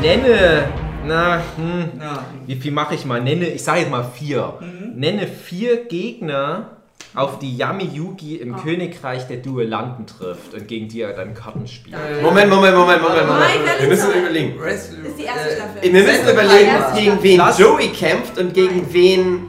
[0.00, 0.64] Nenne,
[1.06, 2.24] na, hm, Ja.
[2.46, 3.20] wie viel mache ich mal?
[3.20, 4.54] Nenne, ich sage jetzt mal vier.
[4.60, 4.98] Mhm.
[4.98, 6.78] Nenne vier Gegner,
[7.14, 8.58] auf die Yami Yugi im Oh.
[8.58, 11.94] Königreich der Duellanten trifft und gegen die er dann Karten spielt.
[11.96, 13.44] Äh, Moment, Moment, Moment, Moment, Moment.
[13.66, 14.54] Nein, Wir müssen überlegen.
[14.58, 15.82] Das ist die erste äh, Staffel.
[15.82, 19.48] Wir müssen überlegen, gegen wen Lass- Joey kämpft und gegen wen.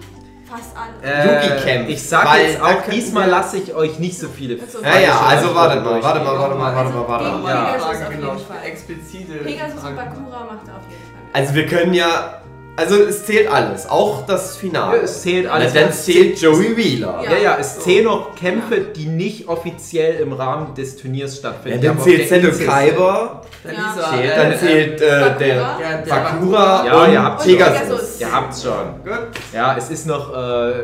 [0.50, 1.24] Fast alle.
[1.48, 4.62] Yugi kämpft, Ich sag weil jetzt auch, diesmal lasse ich euch nicht so viele.
[4.62, 7.38] Also, Ja, ja, also warte Antworten mal, warte mal, warte mal, warte mal, warte Also,
[7.40, 7.50] mal.
[7.50, 8.34] Ja, Pegasus genau.
[8.34, 8.58] jeden Fall.
[8.66, 9.34] Explizite.
[9.44, 9.96] Pegasus und.
[9.96, 11.24] Bakura macht auf jeden Fall.
[11.34, 12.43] Also wir können ja.
[12.76, 14.98] Also es zählt alles, auch das Finale.
[14.98, 15.74] Ja, es zählt Na, alles.
[15.74, 17.22] dann zählt Joey Wheeler.
[17.24, 21.82] Ja, ja, es zählen noch Kämpfe, die nicht offiziell im Rahmen des Turniers Ja, stattfinden.
[21.82, 24.10] dann aber auf zählt Insel Kaiber, Dann Ja.
[24.10, 25.30] zählt, äh, dann äh, zählt äh, Bakura.
[25.38, 28.20] der Ja, der Bakura Ja, und ihr habt's Pegasus.
[28.22, 28.72] Ihr habt's schon.
[29.06, 29.20] Gut.
[29.54, 30.84] Ja, es ist noch äh,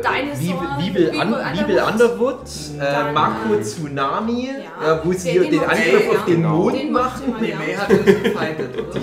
[0.80, 1.92] Liebel Underwood.
[1.92, 2.38] Underwood,
[2.78, 4.48] äh, Dann, Mako äh, Tsunami,
[4.80, 4.86] ja.
[4.86, 6.24] ja, wo sie Den- den, den mochte Angriff auf ja.
[6.34, 6.42] den.
[6.42, 7.34] Mond machen.
[7.40, 7.50] ja.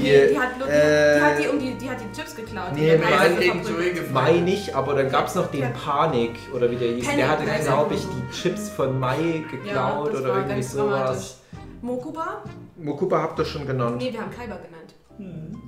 [0.08, 2.77] äh, die, hat die, um die, die hat die Chips geklaut.
[2.78, 4.12] Nee, hat.
[4.13, 7.06] Mai nicht, aber dann gab es noch den Panik, oder wie der hieß.
[7.06, 10.72] Panic, der hatte, glaube ich, die Chips von Mai geklaut das oder war irgendwie ganz
[10.72, 11.40] sowas.
[11.82, 12.44] Mokuba?
[12.78, 13.98] Mokuba habt ihr schon genannt.
[13.98, 14.96] Nee, wir haben Kaiba genannt.
[15.18, 15.62] Hm.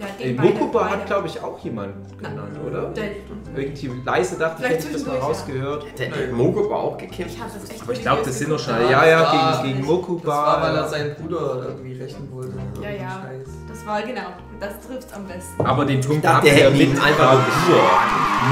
[0.00, 2.88] Hat Ey, Mokuba hat, glaube ich, auch jemand genannt, oder?
[2.88, 3.10] Der-
[3.54, 5.20] Irgendwie leise dachte ich, hätte ich das mal ja.
[5.20, 5.84] rausgehört.
[5.98, 7.34] Der, der war auch gekämpft.
[7.34, 8.90] Ich hab das echt Aber ich glaube, das sind noch schnell.
[8.90, 10.26] Ja, ja, Das gegen, gegen Das Mokuba.
[10.28, 12.54] war, weil er seinen Bruder irgendwie rächen wollte.
[12.82, 13.22] Ja, ja.
[13.22, 13.48] Scheiß.
[13.90, 14.34] War genau.
[14.60, 15.66] Das trifft's am besten.
[15.66, 17.90] Aber den Punkt habt der ihr hätte mit Bravour.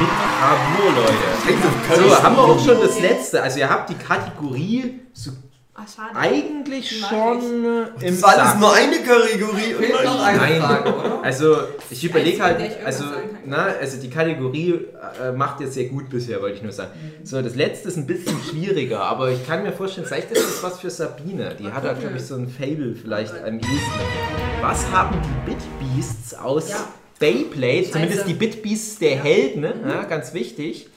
[0.00, 2.08] Mit Bravour, Leute.
[2.08, 3.40] So, haben wir auch schon das letzte.
[3.40, 5.30] Also ihr habt die Kategorie so
[5.80, 6.16] Ach, schade.
[6.16, 8.60] eigentlich mag schon äh, im Das ist alles Sack.
[8.60, 9.74] nur eine Kategorie.
[9.74, 10.60] und Fehlt noch eine Nein.
[10.60, 11.22] Frage, oder?
[11.22, 11.56] Also
[11.90, 13.40] ich überlege Einzige, der ich halt, irgendwas also, sagen kann.
[13.46, 14.74] na, also die Kategorie
[15.22, 16.90] äh, macht jetzt sehr gut bisher, wollte ich nur sagen.
[17.22, 20.62] So, das letzte ist ein bisschen schwieriger, aber ich kann mir vorstellen, vielleicht ist das
[20.64, 21.54] was für Sabine.
[21.58, 24.00] Die hat da, glaube ich, so ein Fable vielleicht am ehesten.
[24.60, 26.88] Was haben die Bitbeasts aus Ja.
[27.20, 27.90] Beyblade, Scheiße.
[27.92, 29.74] zumindest die Bitbeasts der Helden, ne?
[29.88, 30.88] ja, ganz wichtig.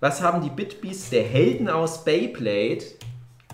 [0.00, 2.78] Was haben die Bitbeasts der Helden aus Beyblade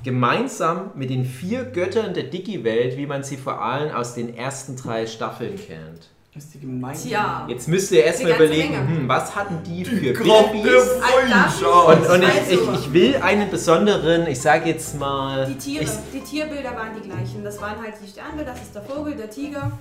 [0.03, 4.77] gemeinsam mit den vier Göttern der Digi-Welt, wie man sie vor allem aus den ersten
[4.77, 6.11] drei Staffeln kennt?
[6.39, 6.97] Das ist die gemeine.
[6.97, 7.47] Tja.
[7.49, 10.23] Jetzt müsst ihr erstmal überlegen, hm, was hatten die für Babys?
[10.23, 12.73] Und, und ich, Also.
[12.73, 15.47] ich, ich will einen besonderen, ich sage jetzt mal.
[15.47, 17.43] Die Tiere, Ich, die Tierbilder waren die gleichen.
[17.43, 19.73] Das waren halt die Sternbilder, das ist der Vogel, der Tiger,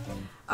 [0.50, 0.54] äh,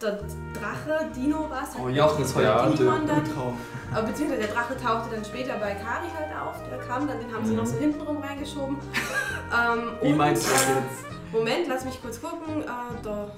[0.00, 0.12] der
[0.54, 1.78] Drache, Dino war es.
[1.78, 2.64] Oh, Jochen ist heute Ja.
[2.70, 3.52] drauf.
[3.94, 6.56] Äh, beziehungsweise der Drache tauchte dann später bei Kari halt auf.
[6.70, 8.76] Der kam dann, den haben sie noch so hintenrum reingeschoben.
[9.52, 11.30] ähm, Wie und, meinst du das äh, jetzt?
[11.30, 12.62] Moment, lass mich kurz gucken.
[12.62, 13.28] Äh, der,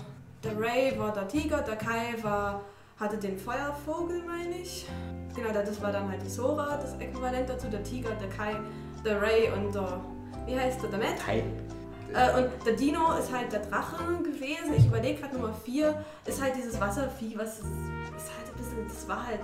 [0.44, 2.60] der Ray war der Tiger, der Kai war,
[2.98, 4.86] hatte den Feuervogel, meine ich.
[5.34, 7.68] Genau, das war dann halt die Sora, das Äquivalent dazu.
[7.68, 8.56] Der Tiger, der Kai,
[9.04, 10.00] der Ray und der,
[10.46, 11.26] wie heißt der, der Matt.
[11.26, 11.42] Hi.
[12.14, 14.74] Äh, und der Dino ist halt der Drache gewesen.
[14.76, 15.94] Ich überlege gerade Nummer 4.
[16.24, 19.40] Ist halt dieses Wasservieh, was ist, ist halt ein bisschen, das war halt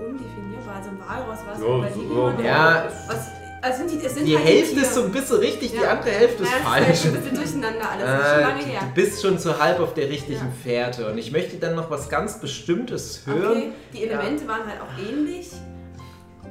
[0.00, 0.76] undefinierbar.
[0.76, 2.44] Also ein Walross war es Ja, halt bei so- Digimon.
[2.44, 3.26] Ja, Was,
[3.62, 5.92] also sind die, sind die halt Hälfte ist so ein bisschen richtig, die Ja.
[5.92, 6.88] andere Hälfte ist ja, falsch.
[6.90, 8.04] ist halt ein bisschen durcheinander alles.
[8.04, 8.80] Das ist schon Äh, lange du, her.
[8.82, 10.52] du bist schon so halb auf der richtigen Ja.
[10.62, 13.50] Fährte und ich möchte dann noch was ganz Bestimmtes hören.
[13.58, 15.48] Okay, die Elemente waren halt auch ähnlich.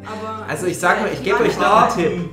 [0.05, 2.29] Aber Also ich sag mal, ich die gebe euch halt noch auch- einen Tipp.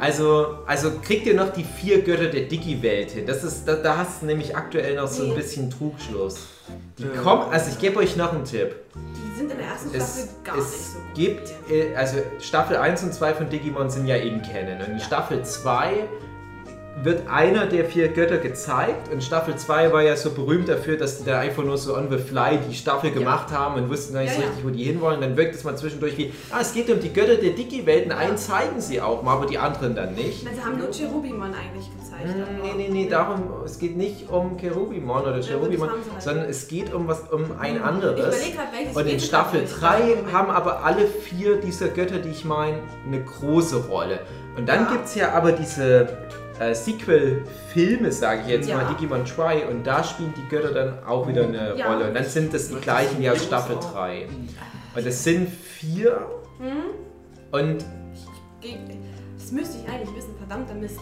[0.00, 3.26] Also, also kriegt ihr noch die vier Götter der Digi-Welt hin.
[3.26, 6.46] Das ist, da, da hast du nämlich aktuell noch so ein bisschen Trugschluss.
[6.98, 7.22] Die Ja.
[7.22, 8.74] kommen, also ich gebe euch noch einen Tipp.
[8.94, 11.14] Die sind in der ersten Es, Staffel gar nicht es so gut.
[11.14, 14.80] gibt, äh, also Staffel 1 und 2 von Digimon sind ja in Canon.
[14.80, 15.04] Und in Ja.
[15.04, 15.92] Staffel 2
[17.02, 19.10] wird einer der vier Götter gezeigt.
[19.10, 22.10] Und Staffel 2 war ja so berühmt dafür, dass die da einfach nur so on
[22.10, 24.48] the fly die Staffel gemacht haben und wussten gar nicht Ja, so ja.
[24.48, 25.20] richtig, wo die hinwollen.
[25.22, 28.12] Dann wirkt es mal zwischendurch wie, ah, es geht um die Götter der Digi-Welten.
[28.12, 30.40] Einen zeigen sie auch mal, aber die anderen dann nicht.
[30.40, 31.88] Sie haben nur Cherubimon eigentlich
[32.22, 32.48] gezeigt.
[32.48, 36.10] Hm, aber- Nee, nee, nee, darum, es geht nicht um Cherubimon oder Ja, Cherubimon, sie
[36.12, 36.22] halt.
[36.22, 38.18] sondern es geht um was um ein Ich anderes.
[38.18, 40.32] überlege gerade, welches Und in Staffel gerade 3 nicht.
[40.32, 44.20] haben aber alle vier dieser Götter, die ich meine, eine große Rolle.
[44.56, 44.90] Und dann Ja.
[44.92, 46.08] gibt es ja aber diese
[46.60, 48.76] äh, Sequel-Filme, sage ich jetzt Ja.
[48.76, 51.90] mal, Digimon Try, und da spielen die Götter dann auch wieder eine Ja.
[51.90, 52.08] Rolle.
[52.08, 54.28] Und dann sind das die gleichen wie aus Staffel 3.
[54.94, 56.20] Und es sind vier.
[56.58, 56.82] Hm?
[57.50, 57.84] Und
[59.38, 60.98] Das müsste ich eigentlich wissen, verdammter Mist.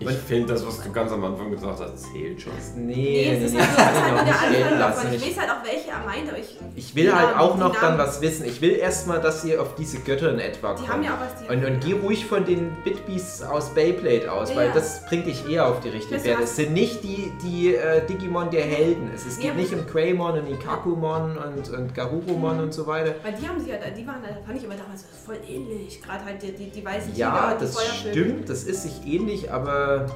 [0.00, 2.52] Ich finde das, was du ganz am Anfang gesagt hast, zählt schon.
[2.76, 4.34] nee, Nee, nee, es ist nee, halt, das ist ich halt der
[4.66, 4.78] Anfang lassen.
[5.04, 5.14] davon.
[5.14, 6.58] Ich Ich weiß halt auch, welche er meint, aber ich.
[6.74, 8.44] Ich will die halt Namen- auch die noch dann was wissen.
[8.46, 10.92] Ich will erstmal, dass ihr auf diese Götter in etwa Die kommt.
[10.92, 11.42] haben ja auch was.
[11.46, 14.74] Die Und, und geh ruhig von den Bitbeasts aus Beyblade aus, Ja, weil ja.
[14.74, 16.42] das bringt dich eher auf die richtige Fährte.
[16.42, 19.10] Es sind nicht die, die äh, Digimon der Helden.
[19.14, 19.54] Es, es geht Ja.
[19.54, 22.62] nicht um Greymon und Ikakumon und, und Garurumon Mhm.
[22.64, 23.14] und so weiter.
[23.22, 26.02] Weil die haben sie ja, die waren, fand ich aber damals voll ähnlich.
[26.02, 29.52] Gerade halt die, die, die weißen Ja, Tiger, die das stimmt, das ist sich ähnlich,
[29.52, 30.06] aber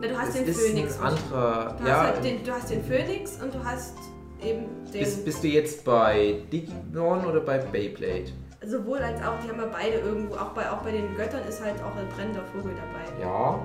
[0.00, 0.98] Na, du hast es den ist Phönix.
[0.98, 1.76] ein anderer.
[1.80, 3.94] Du, Ja, hast halt den, du hast den Phönix und du hast
[4.42, 5.00] eben den.
[5.00, 8.26] bist, bist du jetzt bei Digimon oder bei Beyblade?
[8.66, 11.62] sowohl als auch, die haben ja beide irgendwo, auch bei, auch bei den Göttern ist
[11.62, 13.20] halt auch ein brennender Vogel dabei.
[13.22, 13.60] Ja.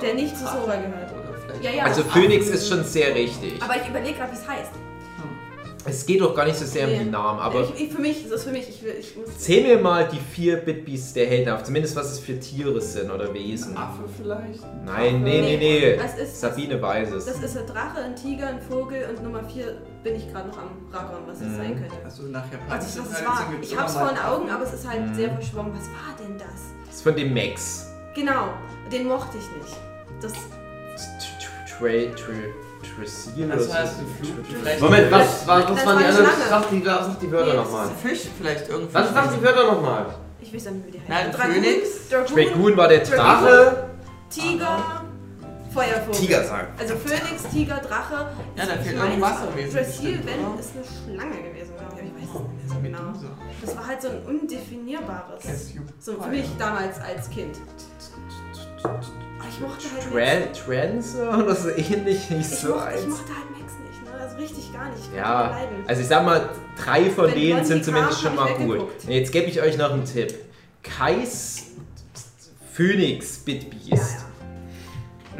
[0.00, 1.12] Der nicht zu Sora gehört.
[1.60, 1.84] Ja, ja.
[1.84, 3.62] Also Phoenix ist schon sehr richtig.
[3.62, 4.70] Aber ich überlege gerade, wie es heißt.
[5.86, 6.98] Es geht doch gar nicht so sehr um Nee.
[7.04, 9.38] die Namen, aber ich, ich, für mich, das ist für mich, ich, will, ich muss.
[9.38, 13.10] Zähl mir mal die vier Bitbeasts der Helden auf, zumindest was es für Tiere sind
[13.10, 13.74] oder Wesen.
[13.76, 14.60] Affe vielleicht?
[14.84, 15.98] Nein, nee, nee, nee.
[15.98, 17.24] Was ist Sabine weiß es.
[17.24, 20.58] Das ist ein Drache, ein Tiger, ein Vogel und Nummer 4 bin ich gerade noch
[20.58, 21.56] am Rackern, was das Mhm.
[21.56, 22.04] sein könnte.
[22.04, 24.32] Also nach Also es Tradition war, ich hab's vor den Affen.
[24.42, 25.14] Augen, aber es ist halt Mhm.
[25.14, 25.72] sehr verschwommen.
[25.72, 26.48] Was war denn das?
[26.86, 27.86] Das ist von dem Max.
[28.14, 28.48] Genau,
[28.92, 29.76] den mochte ich nicht.
[30.20, 30.32] Das,
[31.78, 32.12] Trail,
[32.82, 34.84] Trail, Trasil oder Das so.
[34.84, 36.26] Moment, was, was, was war waren die anderen?
[36.48, 37.88] Sag die, sag die Wörter Nee, nochmal.
[38.02, 38.94] Fisch vielleicht irgendwie.
[38.94, 40.06] Was, sag die Wörter nochmal.
[40.40, 41.08] ich weiß nicht, wie die heißt.
[41.08, 42.08] Nein, Dragoon, Phönix.
[42.08, 43.86] Dragoon, war der Drache.
[44.30, 45.04] Tiger,
[45.72, 46.20] Feuervogel.
[46.20, 46.68] Tiger sagen.
[46.78, 48.28] Also Phönix, Tiger, Drache.
[48.56, 49.74] Ja, da fehlt meine, irgendwas gewesen.
[49.74, 52.00] Bestimmt, wenn, ist eine Schlange gewesen, glaube ich.
[52.00, 53.34] aber Ich weiß es nicht mehr so genau.
[53.60, 55.44] Das war halt so ein undefinierbares.
[55.98, 57.58] So für mich damals als Kind.
[59.40, 60.58] Aber ich mochte halt Max.
[60.64, 63.06] Trancer oder so ähnlich, nicht Ich, so mochte, ich eins.
[63.08, 64.10] mochte halt Max nicht, ne?
[64.20, 65.02] Also richtig gar nicht.
[65.10, 68.56] Ich Ja, also ich sag mal, drei von Wenn denen sind zumindest schon mal ich
[68.58, 68.86] gut.
[69.08, 70.34] Jetzt gebe ich euch noch einen Tipp.
[70.82, 71.68] Kais
[72.72, 73.90] Phoenix Bitbeast.
[73.90, 74.29] Ja, ja.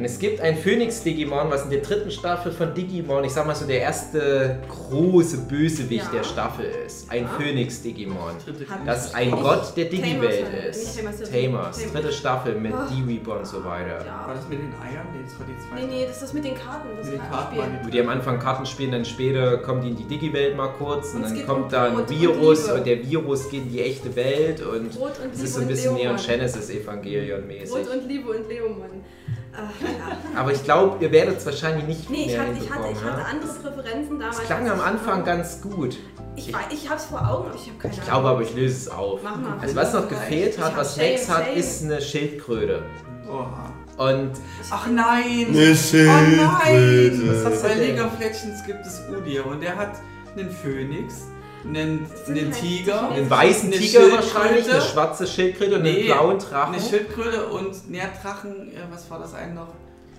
[0.01, 3.55] Und es gibt ein Phoenix-Digimon, was in der dritten Staffel von Digimon, ich sag mal
[3.55, 6.11] so, der erste große Bösewicht Ja.
[6.11, 7.11] der Staffel ist.
[7.11, 7.29] Ein Ja.
[7.37, 8.17] Phoenix-Digimon.
[8.17, 10.99] Hat- Das ist ein Gott der Digi-Welt ist.
[11.31, 12.89] Tamers, dritte Staffel mit Ah.
[12.91, 13.99] D-Reaper und so weiter.
[13.99, 14.33] War Ja.
[14.35, 15.07] das mit den Eiern?
[15.13, 15.87] Nee, das war die zweite.
[15.87, 16.89] Nee, nee, das ist das mit den Karten.
[16.97, 19.89] Das Mit den war Karten Wo die am Anfang Karten spielen, dann später kommen die
[19.91, 22.75] in die Digi-Welt mal kurz und Und dann kommt da ein und Virus Liebe.
[22.79, 25.69] und der Virus geht in die echte Welt und und es ist so ein und
[25.69, 26.17] bisschen Neon.
[26.17, 27.71] Genesis Evangelion mäßig.
[27.87, 29.05] Brot und Liebe und Leomon.
[29.53, 30.41] Ja.
[30.41, 32.97] Aber ich glaube, ihr werdet es wahrscheinlich nicht Nee, ich mehr hatte, ich, hatte, hinbekommen.
[32.97, 33.27] ich hatte ja?
[33.27, 34.39] andere Präferenzen damals.
[34.39, 35.97] Es klang am ich- Anfang ganz gut.
[36.37, 38.77] Ich, weiß, ich hab's vor Augen, aber ich habe keine Ich glaube aber, ich löse
[38.77, 39.21] es auf.
[39.23, 39.59] Mach mal.
[39.61, 41.57] Also was noch gefehlt Ich hat, was Shame, Max hat, Shame.
[41.57, 42.83] ist eine Schildkröte.
[43.29, 43.71] Oha.
[43.97, 44.31] Und
[44.71, 45.49] Ach nein!
[45.49, 45.77] Eine Oh nein!
[45.77, 47.45] Schildkröte.
[47.45, 47.75] Was hast du Bei?
[47.75, 49.93] League of Legends gibt es Udir und der hat
[50.37, 51.27] einen Phönix,
[51.65, 56.07] einen, einen Tiger, die Einen weißen eine Tiger wahrscheinlich, eine schwarze Schildkröte und Nee, einen
[56.07, 56.75] blauen Drachen.
[56.75, 59.69] eine Schildkröte und ja, Drachen, äh, was war das eine noch?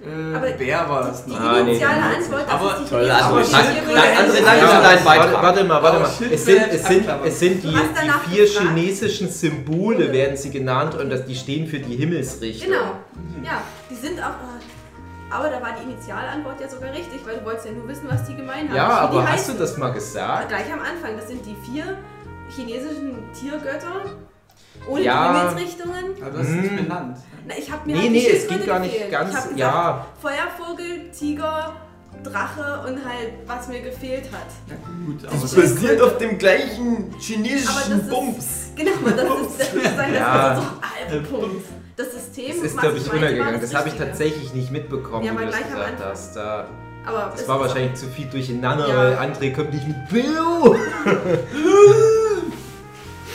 [0.03, 1.39] Äh, Aber Bär war das Die noch.
[1.39, 3.45] Ah, nee, initiale den- Antwort, das Aber ist die tolle chinesische Antwort.
[3.45, 3.97] Tierwelt.
[3.97, 5.43] Danke, danke Ja, für deinen warte, Beitrag.
[5.43, 6.09] warte mal, warte mal.
[6.31, 8.67] Es sind, es sind, es sind die, die vier gefragt.
[8.67, 12.71] chinesischen Symbole, werden sie genannt, und das, die stehen für die Himmelsrichtung.
[12.71, 12.81] Genau.
[13.45, 14.31] Ja, die sind auch.
[15.31, 18.25] Aber da war die Initialantwort ja sogar richtig, weil du wolltest ja nur wissen, was
[18.25, 18.75] die gemein haben.
[18.75, 19.53] Ja, aber hast heißen.
[19.55, 20.49] du das mal gesagt?
[20.49, 21.97] Gleich am Anfang, das sind die vier
[22.49, 24.05] chinesischen Tiergötter
[24.89, 25.31] ohne Ja.
[25.33, 26.05] die Himmelsrichtungen.
[26.21, 26.75] Aber du hast es nicht Hm.
[26.83, 27.17] benannt.
[27.47, 29.11] Na, ich hab mir Nee, halt nee, es ging gar nicht gefehlt.
[29.11, 29.29] ganz.
[29.29, 31.73] Ich gesagt, Ja, Feuervogel, Tiger,
[32.23, 34.47] Drache und halt, was mir gefehlt hat.
[34.67, 38.45] Ja gut, aber Das Das basiert auf dem gleichen Aber das chinesischen ist- Bums.
[38.75, 39.13] Genau, das
[39.47, 40.53] ist, das ist ein Ja.
[40.55, 40.69] das ist
[41.11, 41.65] so ein Punkt.
[41.97, 43.59] Das System, es ist, glaube ich, untergegangen.
[43.61, 46.09] Das habe ich tatsächlich nicht mitbekommen, Ja, wie aber du das gleich am gesagt Anfang.
[46.11, 46.35] hast.
[46.35, 46.65] Da,
[47.05, 48.95] Aber das es war wahrscheinlich zu viel durcheinander, Ja.
[48.97, 50.23] weil André kommt nicht mit Bill.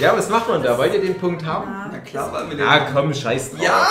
[0.01, 0.77] ja, was macht man da?
[0.79, 1.71] Wollt ihr den Punkt haben?
[1.71, 1.89] Ja.
[1.93, 3.63] Na klar, weil wir den Ja, komm, scheiß drauf.
[3.63, 3.87] Ja!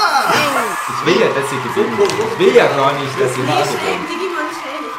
[0.89, 2.11] Ich will ja, dass ihr gewinnt.
[2.33, 4.24] Ich will ja gar nicht, dass ihr nicht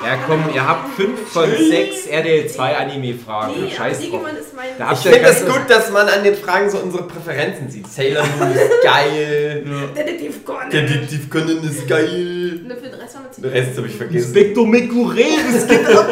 [0.07, 3.53] Ja, komm, ihr habt nicht 5 von 6 RDL 2 Anime-Fragen.
[3.57, 4.05] Nee, aber Scheiß drauf.
[4.07, 4.66] Digimon ist mein.
[4.79, 7.88] Da Ich finde es gut, dass man an den Fragen so unsere Präferenzen sieht.
[7.88, 9.64] Sailor Moon ist geil.
[9.97, 10.71] Detektiv Conan.
[10.71, 12.61] Detektiv Conan ist geil.
[12.66, 14.16] Ne, für den Rest haben wir Den Rest habe ich vergessen.
[14.27, 16.09] Inspektor Mekure, das geht ab.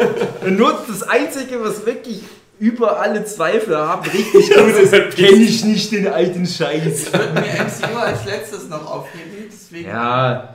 [0.49, 2.21] Nur das Einzige, was wirklich
[2.59, 7.07] über alle Zweifel haben, richtig gut ist, kenne ich nicht den alten Scheiß.
[7.07, 9.89] Ich würde mir MCU als letztes noch aufheben, deswegen.
[9.89, 10.54] Ja,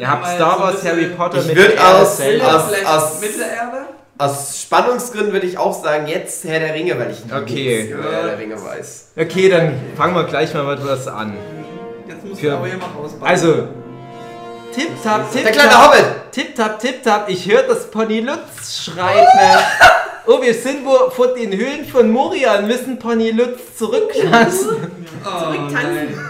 [0.00, 2.84] ihr habt mal Star so Wars, bisschen- Harry Potter Ich mit würd der aus- aus-
[2.86, 3.86] aus- Mittelerde?
[4.18, 7.78] Aus Spannungsgründen würde ich auch sagen, jetzt Herr der Ringe, weil ich Okay.
[7.84, 9.08] nichts über Herr der Ringe weiß.
[9.16, 11.34] Okay, dann fangen wir gleich mal mit was an.
[12.06, 13.22] Jetzt Für- du aber hier mal rausbauen.
[13.28, 13.52] Also,
[14.74, 16.04] tipp tap, tipp Der kleine Hobbit!
[16.30, 19.24] tipp tap, tipp tap, ich höre das Pony Lutz schreien.
[19.24, 19.58] ne?
[20.24, 24.68] Oh, wir sind wo vor den Höhlen von Moria und müssen Pony Lutz zurücklassen.
[25.24, 26.20] oh, zurücktanzen.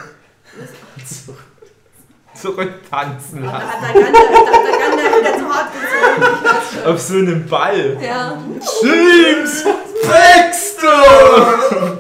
[2.43, 3.67] Zurücktanzen lassen.
[3.81, 6.87] da hat der Gander wieder zu hart gezogen.
[6.87, 7.97] Auf so einem Ball.
[8.05, 8.37] Ja.
[8.83, 9.65] James
[10.03, 11.99] Baxter!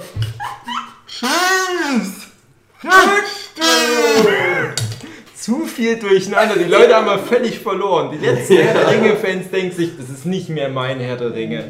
[5.36, 6.56] Zu viel durcheinander.
[6.56, 8.10] Die Leute haben wir völlig verloren.
[8.10, 11.64] Die letzten Herr der Ringe-Fans denken sich, das ist nicht mehr mein Herr der Ringe.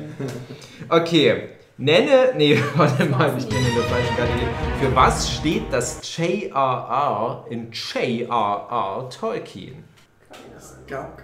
[0.88, 1.50] Okay.
[1.78, 4.48] Nenne, nee, warte mal, ich nenne eine falsche Kategorie.
[4.80, 9.84] Für was steht das JRR in JRR Tolkien?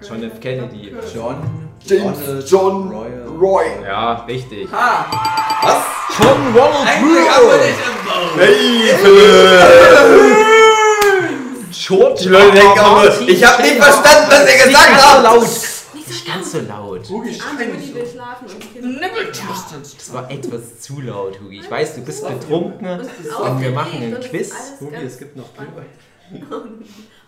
[0.08, 0.40] John F.
[0.40, 0.94] Kennedy.
[1.14, 1.68] John.
[1.84, 2.90] James John.
[3.38, 3.66] Roy.
[3.84, 4.68] Ja, richtig.
[4.72, 5.04] Ah,
[5.62, 5.84] Was?
[6.18, 7.74] John Ronald wir Reuel.
[11.70, 15.46] George Die Leute denken Martin ich habe nicht verstanden, was ihr Nicht gesagt laut.
[16.08, 17.08] Nicht ganz so laut.
[17.08, 19.00] Hugi, die nicht will schlafen und die Kinder.
[19.96, 21.60] Das war etwas zu laut, Hugi.
[21.60, 24.52] Ich weiß, du bist betrunken Und wir machen einen Quiz.
[24.80, 25.72] Hugi, es gibt noch spannend.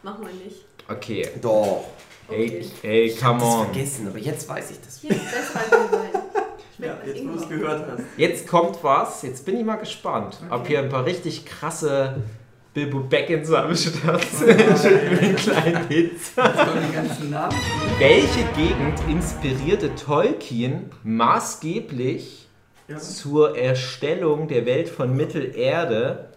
[0.03, 0.65] Machen wir nicht.
[0.89, 1.29] Okay.
[1.41, 1.85] Doch.
[2.29, 3.65] Hey, hey, Ich hab come on.
[3.67, 5.01] vergessen, aber jetzt weiß ich das.
[5.01, 5.11] Hier.
[6.83, 8.03] Ja, jetzt wo du es gehört hast.
[8.17, 9.21] Jetzt kommt was.
[9.21, 12.23] Jetzt bin ich mal gespannt, ob hier ein paar richtig krasse
[12.73, 14.57] Bilbo Baggins am Start sind.
[15.11, 16.33] mit den kleinen Hits.
[17.99, 22.49] Welche Gegend inspirierte Tolkien maßgeblich
[22.99, 26.29] zur Erstellung der Welt von Mittelerde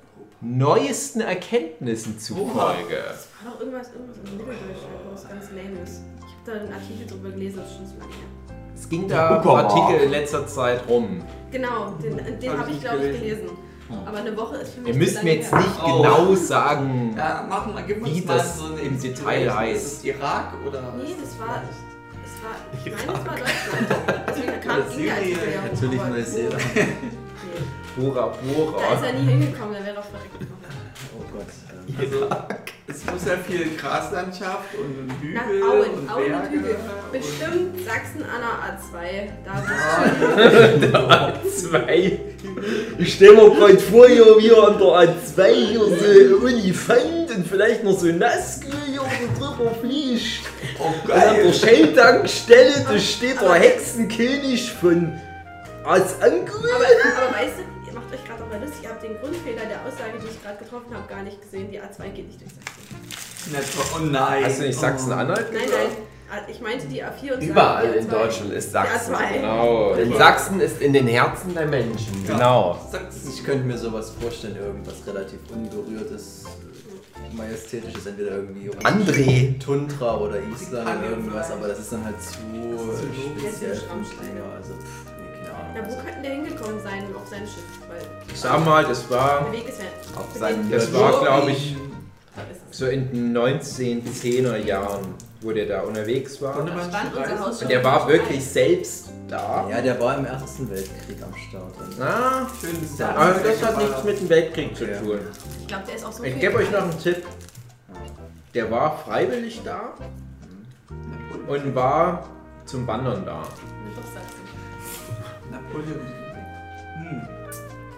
[0.41, 2.96] neuesten Erkenntnissen zufolge?
[3.08, 6.02] Das war doch irgendwas, irgendwas im Mitteldeutsch, irgendwas ganz Lames.
[6.17, 8.58] Ich habe da einen Artikel drüber gelesen, das ist schon so lange her.
[8.76, 9.72] Es ging da Uckermark.
[9.72, 11.24] Artikel in letzter Zeit rum.
[11.52, 13.41] Genau, den, den Hab habe ich glaube ich, gelesen.
[13.41, 13.58] gelesen.
[14.06, 15.60] Aber eine Woche ist für mich Ihr müsst mir jetzt her.
[15.60, 16.02] nicht Oh.
[16.02, 17.13] genau sagen.
[17.17, 19.00] Ja, mach mal, gib uns Wie mal das so im.
[19.00, 19.76] Detail heißt.
[19.86, 20.82] Ist es Irak oder?
[20.98, 21.62] Nee, das war.
[22.24, 22.56] Das war.
[22.86, 24.28] Ich meine, das war Deutschland.
[24.28, 25.39] Deswegen kam Syrien.
[25.54, 26.63] ja rum, Natürlich Neuseeland.
[26.76, 26.88] Nee.
[27.96, 29.06] Bora Da ist Bora.
[29.06, 30.62] er nie hingekommen, der wäre auf verreckt gekommen.
[32.00, 32.28] Also,
[32.88, 36.43] es muss ja viel Graslandschaft und ein Nach Hügel Auen, und Auen Berge.
[36.48, 36.76] und Hügel.
[36.76, 39.30] und- Bestimmt Sachsen an der A2.
[39.46, 42.19] Da bist Zwei.
[42.98, 47.84] Ich stell mir gerade vor, hier wir an der A2 hier so Olifant und vielleicht
[47.84, 49.02] noch so ein Nasskühl hier
[49.39, 50.41] drüber fliegt.
[50.80, 51.54] Oh, Und an der geil.
[51.54, 55.13] Shell-Tankstelle, da steht der Hexenkönig von
[55.86, 56.69] Asangul.
[56.76, 57.63] Aber, aber weißt du,
[58.60, 61.70] lustig, ihr habt den Grundfehler der Aussage, die ich gerade getroffen habe, gar nicht gesehen.
[61.72, 63.95] Die A2 geht nicht durch Sachsen.
[63.95, 64.45] Oh nein.
[64.45, 65.84] Hast du nicht Sachsen-Anhalt Nein, gesagt?
[65.89, 65.97] nein.
[66.32, 68.10] Ah, Ich meinte die A4 und Überall die in A2.
[68.12, 69.14] Deutschland ist Sachsen.
[69.14, 69.34] Die A2.
[69.34, 69.93] Genau.
[69.95, 70.18] Denn Okay.
[70.18, 72.26] Sachsen ist in den Herzen der Menschen.
[72.26, 72.80] Genau.
[72.91, 76.45] Sag's- Ich könnte mir sowas vorstellen, irgendwas relativ unberührtes,
[77.34, 79.60] majestätisches, entweder irgendwie André.
[79.60, 83.08] Tundra oder Island ja irgendwas, aber das ist dann halt zu zu
[83.39, 83.72] speziell.
[83.76, 84.56] Dinger.
[84.56, 85.03] Also, pff.
[85.76, 87.63] Ja, wo könnte der hingekommen sein auf sein Schiff?
[87.89, 88.01] Weil
[88.32, 90.19] Ich sag mal, das war, der Weg ist ja.
[90.19, 91.76] Auf seinem das war glaube ich,
[92.36, 96.53] Da so in den 1910er Jahren, wo der da unterwegs war.
[96.53, 97.45] Konnte Da man stand schon unser reisen?
[97.45, 99.67] Haus schon Und der war wirklich selbst da.
[99.69, 101.78] Ja, der war im Ersten Weltkrieg am Start.
[101.80, 105.19] Und Ah, Schönes Ja, aber das hat nichts mit dem Weltkrieg zu tun.
[105.61, 107.26] Ich glaube, der ist auch so Ich gebe euch noch einen Tipp.
[108.53, 109.93] Der war freiwillig da
[111.47, 112.28] und war
[112.65, 113.43] zum Wandern da.
[115.54, 115.99] Napoleon.
[116.95, 117.28] Hm.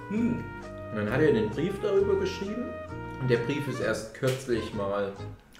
[0.09, 0.43] Hm.
[0.91, 2.65] Und dann hat er den Brief darüber geschrieben.
[3.21, 5.11] Und der Brief ist erst kürzlich mal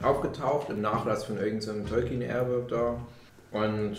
[0.02, 3.00] aufgetaucht im Nachlass von irgendeinem Tolkien-Erbe da.
[3.52, 3.98] Und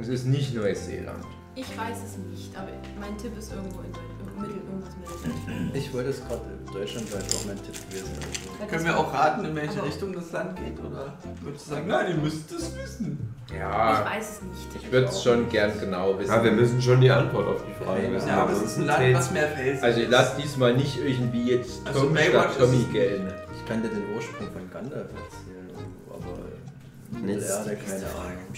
[0.00, 1.24] es ist nicht Neuseeland.
[1.56, 4.13] Ich weiß es nicht, aber mein Tipp ist irgendwo in Deutschland.
[4.40, 6.40] Mittel, irgendwas ich wollte es gerade
[6.72, 8.10] deutschlandweit auch mein Tipp gewesen.
[8.16, 8.70] Also.
[8.70, 10.78] Können wir auch raten, in welche Richtung das Land geht?
[10.80, 13.34] Oder würdest du sagen, nein, ihr müsst es wissen?
[13.48, 14.84] Ich Ja, weiß es nicht.
[14.84, 16.30] ich würde es schon gern genau wissen.
[16.32, 18.28] Ja, wir müssen schon die Antwort auf die Frage wissen.
[18.28, 21.50] Ja, aber es ist ein Land, was mehr Felsen Also ich lasse diesmal nicht irgendwie
[21.52, 23.32] jetzt Also Tom Baywatch statt ist Tommy gelten.
[23.56, 25.68] Ich kann dir den Ursprung von Gandalf erzählen,
[26.10, 27.24] aber Nicht.
[27.40, 28.54] Mittelerde keine Ahnung.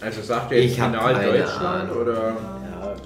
[0.00, 2.02] Also sagt er jetzt Ich final Deutschland Ahnung.
[2.02, 3.02] oder Ja, ich,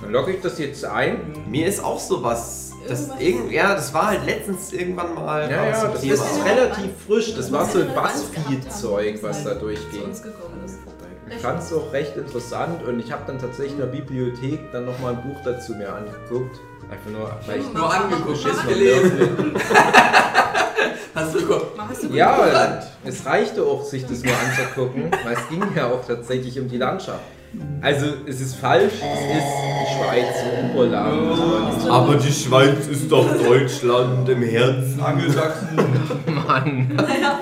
[0.00, 1.34] dann logge ich das jetzt ein?
[1.48, 2.72] Mir ist auch sowas.
[2.86, 5.50] Das irgend, ja, das war halt letztens irgendwann mal.
[5.50, 6.14] Ja, ja, das Thema.
[6.14, 7.34] ist relativ frisch.
[7.34, 10.10] Das war so ein Buzzfeed-Zeug, was da Zu durchging.
[10.10, 10.24] ist.
[11.30, 14.86] Ich fand es auch recht interessant und ich habe dann tatsächlich in der Bibliothek dann
[14.86, 16.58] nochmal ein Buch dazu mir angeguckt.
[16.90, 19.54] Einfach nur, weil ich Nur angeguckt, von gelesen.
[21.14, 21.78] Hast du geguckt?
[22.12, 26.68] Ja, es reichte auch, sich das nur anzugucken, weil es ging ja auch tatsächlich um
[26.68, 27.20] die Landschaft.
[27.80, 29.46] Also, es ist falsch, es ist
[29.80, 30.34] die Schweiz,
[30.74, 31.88] Oberland.
[31.88, 35.00] Aber die Schweiz ist doch Deutschland im Herzen.
[35.00, 35.68] Angelsachsen.
[36.26, 36.88] Mann.
[36.96, 37.40] Naja,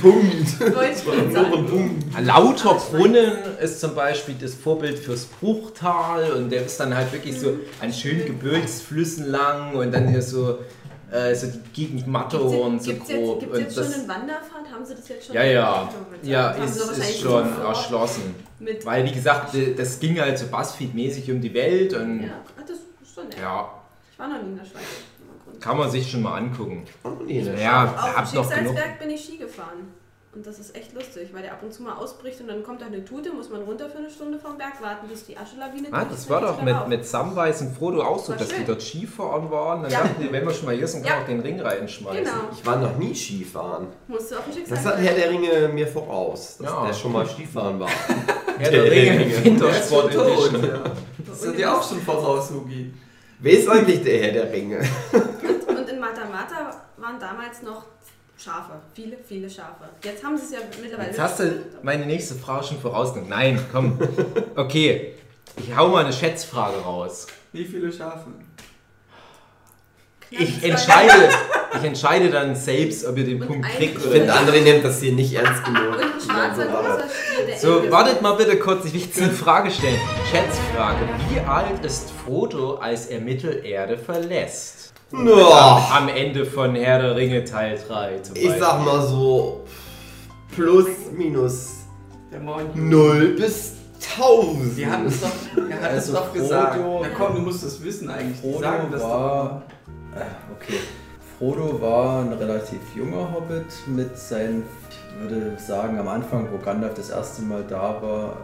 [0.00, 0.76] Punkt.
[0.78, 1.50] Ein sein.
[1.50, 2.04] Punkt.
[2.20, 7.38] Lauter Brunnen ist zum Beispiel das Vorbild fürs Bruchtal und der ist dann halt wirklich
[7.38, 10.58] so an schönen Gebirgsflüssen lang und dann hier so,
[11.12, 13.40] äh, so die Gegend Matterhorn so Gibt es jetzt, grob.
[13.40, 14.72] gibt's Und jetzt schon einen Wanderpfad?
[14.72, 15.34] Haben sie das jetzt schon?
[15.36, 15.88] ja, ja,
[16.22, 18.34] ja, ist, ist schon erschlossen.
[18.58, 22.62] Mit, Weil, wie gesagt, das ging halt so Buzzfeed-mäßig um die Welt und ja, Ach,
[22.62, 23.38] das ist schon nett.
[23.38, 23.70] ja,
[24.12, 24.82] Ich war noch nie in der Schweiz.
[25.60, 26.84] Kann man sich schon mal angucken.
[27.26, 27.54] Ja.
[27.54, 28.68] Ja, Auf dem noch genug.
[28.68, 29.92] Schicksalsberg bin ich Ski gefahren.
[30.34, 32.80] Und das ist echt lustig, weil der ab und zu mal ausbricht und dann kommt
[32.80, 35.88] da eine Tute, muss man runter für eine Stunde vom Berg warten, bis die Aschelawine
[35.90, 38.66] Ah, das war doch mit, mit Samwise und Frodo auch so, dass die schön.
[38.66, 39.82] dort Skifahren waren.
[39.82, 40.00] Dann Ja.
[40.04, 41.22] dachten die, wenn wir schon mal hier sind, kann Ja.
[41.22, 42.24] auch den Ring reinschmeißen.
[42.24, 43.88] Genau, Ich war noch nie Skifahren.
[44.08, 44.94] musst du auf dem Das Schicksalsberg.
[44.96, 46.86] hat Herr der Ringe mir voraus, dass Ja.
[46.86, 47.90] der schon mal Skifahren war.
[48.58, 50.64] Herr der Ringe, Wintersport Der ist schon Edition.
[50.64, 50.90] ja.
[51.28, 52.94] Das hat dir auch schon voraus, Hugi.
[53.38, 54.78] Wer ist eigentlich der Herr der Ringe?
[55.68, 57.84] Und in Mata Mata waren damals noch
[58.42, 58.72] Schafe.
[58.94, 59.84] Viele, viele Schafe.
[60.02, 61.08] Jetzt haben sie es ja mittlerweile.
[61.08, 63.30] Jetzt hast du meine nächste Frage schon vorausgenommen.
[63.30, 63.98] Nein, komm.
[64.56, 65.14] Okay,
[65.56, 67.26] ich hau mal eine Schätzfrage raus.
[67.52, 68.26] Wie viele Schafe?
[70.30, 71.28] Ich entscheide,
[71.78, 74.38] ich entscheide dann selbst, ob ihr den Und Punkt ein- kriegt Ich oder finde, nicht.
[74.38, 75.94] André nimmt das hier nicht ernst genug.
[75.94, 79.30] Und ein schwarzer großer Stier, der So, wartet mal bitte kurz, ich will jetzt eine
[79.30, 80.00] Frage stellen.
[80.30, 81.00] Schätzfrage.
[81.30, 84.91] Wie alt ist Frodo, als er Mittelerde verlässt?
[85.12, 89.64] Ja, Am Ende von Herr der Ringe Teil 3 zum ich sag mal so
[90.54, 91.80] plus minus
[92.30, 92.74] Der Mond.
[92.74, 93.74] 0 bis
[94.16, 94.76] 1000.
[94.76, 95.28] Die haben es doch,
[95.68, 96.78] er hat es Also doch gesagt.
[96.80, 98.40] Na komm, du musst das wissen eigentlich.
[98.40, 99.62] Frodo sagen das war.
[100.16, 100.20] Äh,
[100.56, 100.78] okay.
[101.38, 106.94] Frodo war ein relativ junger Hobbit mit seinen, ich würde sagen, am Anfang, wo Gandalf
[106.94, 108.36] das erste Mal da war,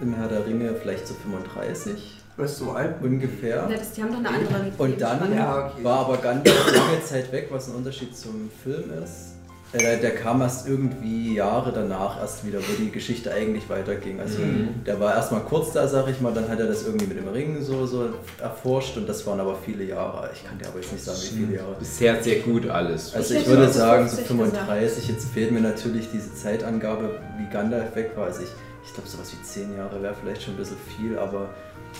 [0.00, 2.21] im Herr der Ringe, vielleicht so 35 doch.
[2.36, 2.94] Weißt du, alt?
[3.02, 3.68] ungefähr.
[3.68, 4.72] Ja, das, die haben doch eine andere.
[4.78, 5.34] Und dann.
[5.34, 5.84] Ja, okay.
[5.84, 9.32] war aber Gandalf lange Zeit weg, was ein Unterschied zum Film ist.
[9.74, 14.20] Äh, der kam erst irgendwie Jahre danach erst wieder, wo die Geschichte eigentlich weiterging.
[14.20, 14.38] Also
[14.86, 17.28] der war erstmal kurz da, sag ich mal, dann hat er das irgendwie mit dem
[17.28, 20.28] Ring so, so erforscht und das waren aber viele Jahre.
[20.34, 21.74] Ich kann dir aber jetzt nicht sagen, wie viele Jahre.
[21.78, 23.14] Bisher sehr gut alles.
[23.14, 27.50] Also Ich ich würde sagen so 50 35, jetzt fehlt mir natürlich diese Zeitangabe, wie
[27.50, 28.26] Gandalf weg war.
[28.26, 28.50] Also ich,
[28.84, 31.48] ich glaube sowas wie 10 Jahre wäre vielleicht schon ein bisschen viel, aber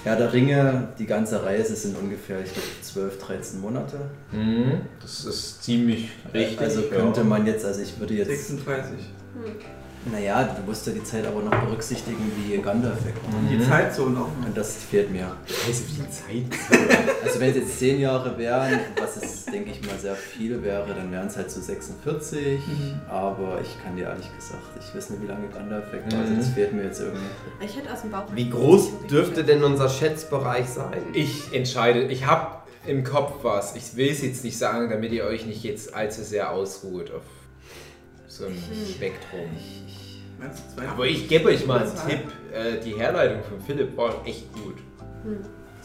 [0.04, 3.96] Herr der Ringe, die ganze Reise sind ungefähr, ich glaube 12, 13 Monate.
[4.32, 6.60] Mhm, das ist ziemlich richtig.
[6.60, 7.26] Also könnte ja.
[7.26, 8.98] man jetzt, also ich würde jetzt, 36.
[10.10, 13.50] naja, du musst ja die Zeit aber noch berücksichtigen, wie Gandalf weg war.
[13.50, 14.28] Die Zeitzone auch.
[14.44, 15.36] Und das fehlt mir.
[15.46, 16.58] Scheiße, wie viel Zeit.
[17.24, 20.92] Also wenn es jetzt 10 Jahre wären, was es, denke ich mal, sehr viel wäre,
[20.94, 22.58] dann wären es halt so 46.
[23.08, 26.20] Aber ich kann dir ehrlich gesagt, ich weiß nicht, wie lange Gandalf weg war.
[26.20, 27.22] Also das fehlt mir jetzt irgendwie.
[27.60, 28.24] Ich hätte aus dem Bauch.
[28.34, 31.02] Wie groß dürfte denn unser Schätzbereich sein?
[31.12, 33.76] Ich entscheide, ich habe im Kopf was.
[33.76, 37.22] Ich will es jetzt nicht sagen, damit ihr euch nicht jetzt allzu sehr ausruht auf
[38.38, 38.44] so
[38.94, 39.50] Spektrum.
[40.38, 40.88] Meinst du zwei?
[40.88, 42.20] Aber ich gebe euch mal einen Tipp.
[42.52, 44.76] Äh, die Herleitung von Philipp war echt gut.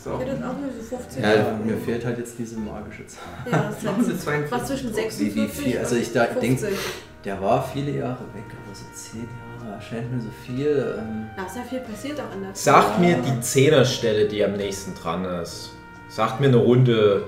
[0.03, 0.13] So.
[0.21, 1.23] Ich hätte auch nur so 15.
[1.23, 3.21] Ja, mir fehlt halt jetzt diese magische Zahl.
[3.51, 4.51] Ja, das ist Machen Sie jetzt 42.
[4.51, 5.77] was zwischen 46 Wie- wie viel?
[5.79, 6.77] Also ich da- und denk- 50.
[7.25, 9.27] Der war viele Jahre weg, aber so zehn
[9.59, 10.95] Jahre erscheint mir so viel.
[10.99, 12.63] Ähm, Da ist ja viel passiert auch in der Zeit.
[12.63, 15.71] Sagt mir die Zehnerstelle, die am nächsten dran ist.
[16.09, 17.23] Sagt mir eine runde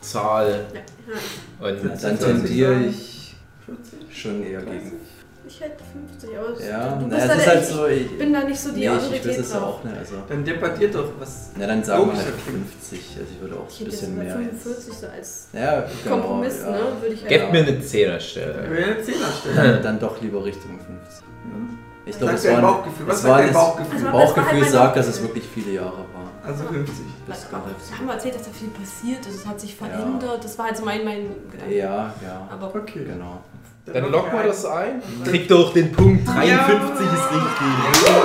[0.00, 0.66] Zahl.
[0.72, 1.68] Ja, ja.
[1.68, 3.09] Und dann 40 tendiere ich
[4.20, 4.92] schon eher gegen.
[5.46, 7.86] Ich hätte 50, aber es- Ja, du bist es da halt so.
[7.86, 9.96] Ich, ich bin da nicht so die nee, ich, ich Autorität weiß ja auch nicht.
[9.96, 11.50] Also, Dann debattiert doch, was.
[11.56, 12.66] na, dann sagen wir halt klingt.
[12.80, 13.00] 50.
[13.18, 14.34] Also ich würde auch Ich ein bisschen mehr.
[14.34, 16.70] 45 so als Ja, genau, Kompromiss, ja.
[16.70, 16.78] ne?
[17.00, 18.64] Würde ich halt gebt mir eine Zehnerstelle.
[18.64, 19.80] Ich will eine Zehnerstelle.
[19.80, 21.24] Dann, doch lieber Richtung 50.
[22.06, 23.06] Ich glaube, es war, Bauchgefühl.
[23.06, 23.92] Was es sagt war dein das Bauchgefühl?
[23.94, 25.42] Also, war halt Bauchgefühl mein sagt, dass es Bauchgefühl.
[25.42, 26.30] wirklich viele Jahre waren.
[26.44, 26.94] Also 50.
[27.26, 29.34] Das auch, kann halt wir haben erzählt, dass da viel passiert ist.
[29.36, 30.44] Es hat sich verändert.
[30.44, 31.74] Das war halt so mein, mein Gedanke.
[31.74, 32.48] Ja, ja.
[32.50, 33.04] Aber Okay.
[33.04, 33.40] Genau.
[33.86, 35.02] Dann locken wir das ein.
[35.24, 36.26] Kriegt doch den Punkt.
[36.28, 38.20] 53 ist richtig.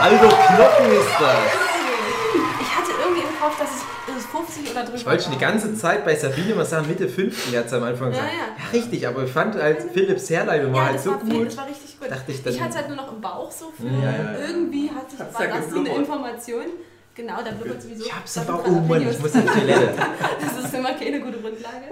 [0.00, 1.38] Also Knochen ist das.
[2.60, 5.32] ich hatte irgendwie im Kopf, dass es, dass es 50 oder drüber Ich wollte schon
[5.32, 8.32] die ganze Zeit bei Sabine mal sagen, Mitte 50 hat sie am Anfang Ja, gesagt.
[8.32, 8.64] ja.
[8.64, 11.46] Ja, richtig, aber ich fand halt Philipps Herleitung war Ja, halt das so war, gut.
[11.46, 12.10] das war richtig gut.
[12.10, 13.86] Dachte ich dann- ich hatte es halt nur noch im Bauch so viel.
[13.86, 14.38] Ja, ja, ja.
[14.48, 15.88] Irgendwie hat sich, Hat's war ja das so eine.
[15.94, 16.64] Information.
[17.18, 18.04] Genau, da blubbert sowieso.
[18.04, 18.64] Ich hab's aber auch.
[18.64, 19.92] Oh ich muss in die Toilette.
[20.40, 21.86] Das ist immer keine gute Grundlage.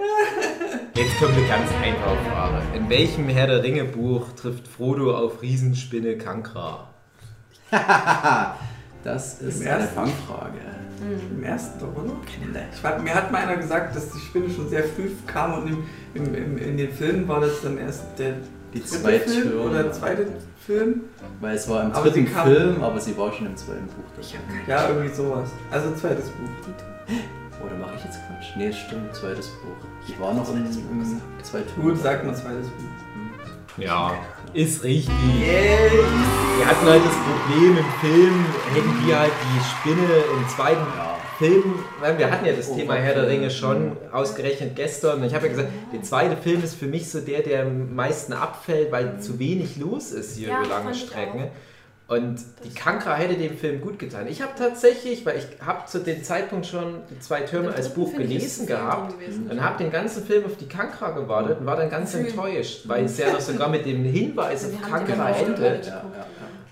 [0.95, 2.61] Jetzt kommt eine ganz einfache Frage.
[2.73, 6.93] In welchem Herr der Ringe Buch trifft Frodo auf Riesenspinne Kankra?
[9.03, 9.95] Das ist Im eine ersten?
[9.95, 10.59] Fangfrage.
[11.31, 12.13] Im ersten doch, oder?
[12.73, 15.67] Ich war, mir hat mal einer gesagt, dass die Spinne schon sehr früh kam und
[15.67, 18.33] im, im, im, in den Filmen war das dann erst der
[18.77, 20.27] Die zweite Film oder zweite
[20.65, 21.01] Film.
[21.39, 24.03] Weil es war im Aber dritten kam- Film, aber sie war schon im zweiten Buch.
[24.15, 24.61] dabei.
[24.67, 25.49] Ja, irgendwie sowas.
[25.71, 26.49] Also zweites Buch.
[27.65, 28.55] Oder mache ich jetzt Quatsch?
[28.55, 29.87] Nee, stimmt, zweites Buch.
[30.07, 33.77] Ich war noch im, im zweiten Gut, sagt man zweites Buch.
[33.83, 34.13] Ja,
[34.53, 35.13] ist richtig.
[35.47, 40.07] Wir hatten halt das Problem im Film, hätten wir halt die Spinne
[40.37, 40.81] im zweiten
[41.37, 42.95] Film, weil wir hatten ja das Oh, Thema.
[42.95, 45.23] Herr der Ringe schon ausgerechnet gestern.
[45.23, 48.33] Ich habe ja gesagt, der zweite Film ist für mich so der, der am meisten
[48.33, 51.47] abfällt, weil zu wenig los ist hier Ja, über lange Strecken.
[52.09, 54.27] Und die Kankra hätte dem Film gut getan.
[54.29, 58.15] Ich habe tatsächlich, weil ich habe zu dem Zeitpunkt schon die zwei Türme als Buch
[58.15, 59.13] gelesen gehabt
[59.49, 63.03] und habe den ganzen Film auf die Kankra gewartet und war dann ganz enttäuscht, weil
[63.05, 65.85] es ja noch sogar mit dem Hinweis auf Kankra endet.
[65.87, 66.25] ja, ja.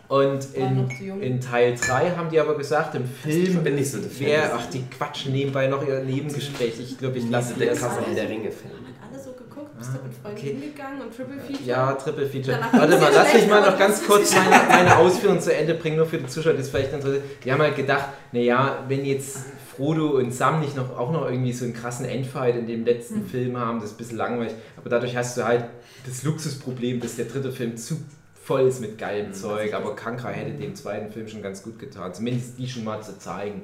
[0.08, 0.90] Und in,
[1.22, 4.12] in Teil 3 haben die aber gesagt, im Film bin nicht so des-
[4.54, 6.80] ach, die quatschen nebenbei noch ihr Nebengespräch.
[6.80, 8.04] Ich glaube, ich lasse krasse mal.
[8.08, 8.72] Herr der Ringe-Film.
[9.02, 10.58] Hat alle so geguckt, bist du mit Freunden okay.
[10.62, 11.68] hingegangen und Triple Feature?
[11.68, 12.58] Ja, Triple Feature.
[12.58, 15.98] Danach Warte mal, lass mich mal noch ganz kurz meine, meine Ausführungen zu Ende bringen,
[15.98, 17.24] nur für die Zuschauer, die es vielleicht interessiert.
[17.44, 19.38] Die haben halt gedacht, naja, wenn jetzt
[19.76, 23.22] Frodo und Sam nicht noch, auch noch irgendwie so einen krassen Endfight in dem letzten
[23.22, 23.28] Hm.
[23.28, 24.54] Film haben, das ist ein bisschen langweilig.
[24.78, 25.66] Aber dadurch hast du halt
[26.06, 27.98] das Luxusproblem, dass der dritte Film zu
[28.46, 29.74] voll ist mit geilem Zeug.
[29.74, 32.14] Aber Kankra hätte dem zweiten Film schon ganz gut getan.
[32.14, 33.64] Zumindest die schon mal zu zeigen.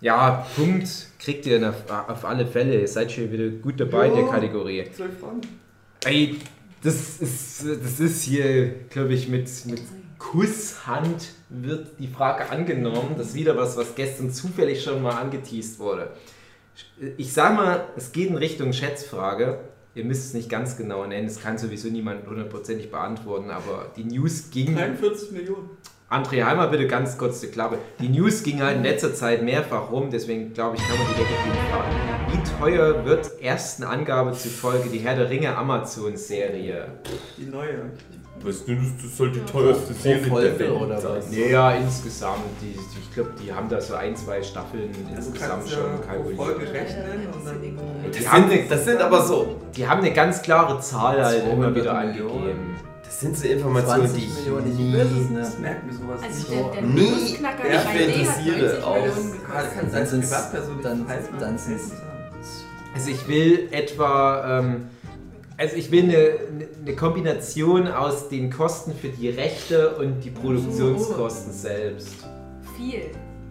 [0.00, 0.88] Ja, Punkt
[1.20, 2.80] kriegt ihr auf, auf alle Fälle.
[2.80, 4.30] Ihr seid schon wieder gut dabei in der Jo.
[4.30, 4.84] Kategorie.
[4.92, 5.40] Zwölf Fragen.
[6.04, 6.38] Ey,
[6.82, 9.82] das ist, das ist hier, glaube ich, mit, mit
[10.18, 13.14] Kusshand wird die Frage angenommen.
[13.16, 16.10] Das ist wieder was, was gestern zufällig schon mal angeteased wurde.
[17.16, 19.60] Ich sag mal, es geht in Richtung Schätzfrage.
[19.94, 24.04] Ihr müsst es nicht ganz genau nennen, es kann sowieso niemand hundertprozentig beantworten, aber die
[24.04, 24.74] News ging.
[24.74, 25.68] 43 Millionen.
[26.08, 27.76] André Heimer, bitte ganz kurz die Klappe.
[28.00, 31.14] Die News ging halt in letzter Zeit mehrfach rum, deswegen glaube ich, kann man die
[31.14, 31.34] Decke
[31.70, 31.92] fragen.
[32.30, 36.86] Wie teuer wird ersten Angabe zufolge die Herr der Ringe Amazon-Serie?
[37.36, 37.90] Die neue.
[38.44, 41.12] Weißt du, das soll die teuerste Serie der Folge Welt oder sein.
[41.18, 41.36] was?
[41.36, 42.40] Ja, insgesamt.
[42.60, 46.36] Die, ich glaube, die haben da so ein, zwei Staffeln Also insgesamt schon kalkuliert.
[46.40, 48.10] Folge rechnen und dann.
[48.12, 49.56] Das haben, sind, das sind aber so.
[49.76, 52.30] die haben eine ganz klare Zahl halt immer 200 wieder Millionen.
[52.32, 52.76] angegeben.
[53.04, 54.94] Das sind so Informationen, 20 die ich Millionen, nie...
[54.96, 55.60] es Das nicht.
[55.60, 56.50] merkt mir sowas Also nicht.
[56.50, 58.94] der, der Nie Nussknacker ich 3D hat interessiere 90 auch.
[58.94, 59.74] Millionen Kann- gekostet.
[59.74, 62.02] kann Dann zu sagen.
[62.94, 64.84] Also ich will etwa, ähm,
[65.62, 71.52] also ich will eine, eine Kombination aus den Kosten für die Rechte und die Produktionskosten
[71.52, 72.26] selbst.
[72.76, 73.02] Viel.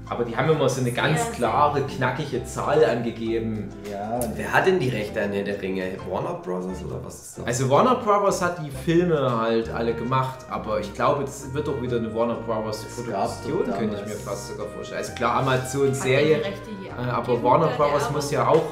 [0.10, 3.70] Aber die haben immer so eine ganz Sehr, klare, knackige Zahl angegeben.
[3.90, 5.84] Ja, und Wer hat denn die Rechte an Herr der Ringe?
[6.10, 7.46] Warner Brothers oder was ist das?
[7.46, 11.82] Also Warner Brothers hat die Filme halt alle gemacht, aber ich glaube, das wird doch
[11.82, 14.98] wieder eine Warner Brothers Es gab Produktion, könnte ich mir fast sogar vorstellen.
[14.98, 18.48] Also klar, Amazon Hat Serie, der die Rechte hier äh, aber Warner Brothers muss ja
[18.48, 18.64] auch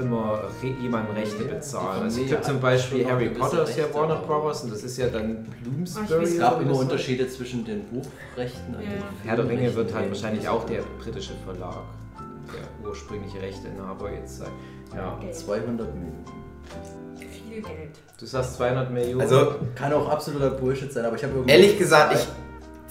[0.00, 2.02] immer re jemandem Rechte bezahlen.
[2.04, 5.08] Also ich glaube zum Beispiel Harry Potter ist ja Warner Brothers und das ist ja
[5.08, 6.22] dann Bloomsbury.
[6.22, 6.74] weiß es gab immer.
[6.76, 8.88] Unterschiede zwischen den Buchrechten und Ja.
[8.88, 9.96] den Herr der Ringe wird Filmrechten.
[9.96, 11.76] halt wahrscheinlich auch der britische Verlag,
[12.52, 14.48] der ursprüngliche Rechteinhaber jetzt sein.
[14.94, 15.16] Ja.
[15.20, 15.34] Geld.
[15.36, 16.24] 200 Millionen.
[17.18, 17.90] Viel Geld.
[18.18, 19.20] Du sagst 200 Millionen.
[19.20, 21.52] Also, Kann auch absoluter Bullshit sein, aber ich habe irgendwie.
[21.52, 22.26] ehrlich gesagt, ich,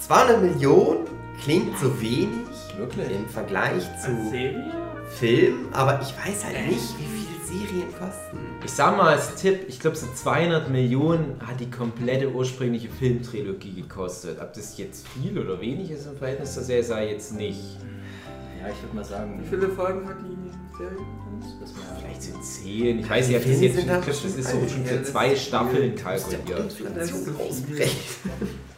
[0.04, 1.06] 200 Millionen
[1.44, 2.30] klingt so wenig
[2.78, 3.10] Wirklich?
[3.12, 4.72] im Vergleich zu Serie?
[5.10, 8.38] Film, aber ich weiß halt nicht, wie viel Serien kosten.
[8.64, 13.82] Ich sag mal als Tipp, ich glaube so 200 Millionen hat die komplette ursprüngliche Filmtrilogie
[13.82, 14.40] gekostet.
[14.42, 17.60] Ob das jetzt viel oder wenig ist im Verhältnis zur Serie, sei jetzt nicht.
[18.60, 19.40] Ja, ich würde mal sagen.
[19.42, 20.98] Wie viele Folgen hat die Serie?
[21.60, 23.00] Das ist Vielleicht sind 10.
[23.00, 25.92] Ich weiß nicht, ob das jetzt schon, da das ist so schon für zwei Staffeln
[25.92, 26.76] Muss der kalkuliert.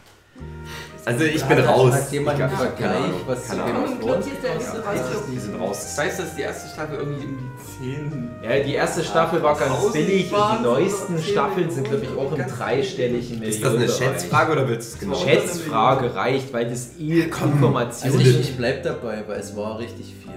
[1.08, 1.93] Also ich bin raus.
[1.93, 3.89] Hat jemand Ich einen Vergleich, was zu raus.
[5.32, 5.88] Die sind raus.
[5.93, 7.38] Ich weiß, dass die erste Staffel irgendwie um
[7.80, 8.30] die 10.
[8.43, 12.24] Ja, die erste Staffel war ganz billig und die neuesten Staffeln sind, glaube ich, auch
[12.26, 12.58] im Millionen.
[12.58, 13.88] dreistelligen Ist das eine.
[13.88, 15.16] Schätzfrage oder willst du es genau?
[15.16, 20.08] Schätzfrage reicht, weil das eh Informationen Also ich, ich bleib dabei, weil es war richtig
[20.08, 20.34] viel.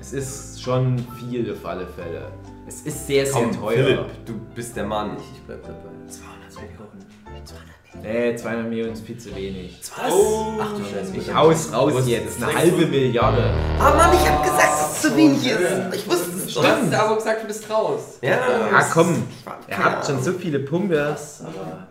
[0.00, 2.32] Es ist schon viel auf alle Fälle.
[2.66, 3.76] Es ist sehr, sehr Komm, teuer.
[3.76, 5.16] Philipp, du bist der Mann.
[5.18, 5.97] Ich, ich bleib dabei.
[7.92, 9.78] 200 Nee, 200 Millionen ist viel zu wenig.
[10.10, 10.52] Oh.
[10.60, 11.16] Ach du Scheiße.
[11.16, 12.42] Ich hau's raus jetzt.
[12.42, 13.50] Eine halbe Milliarde.
[13.80, 15.94] Ah Mann, ich hab gesagt, dass es zu wenig ist.
[15.94, 16.66] Ich wusste es Du schon.
[16.66, 18.18] hast aber gesagt, du bist raus.
[18.22, 18.38] Ja,
[18.72, 19.22] Ah, komm.
[19.66, 21.16] Er hat schon so viele Punkte.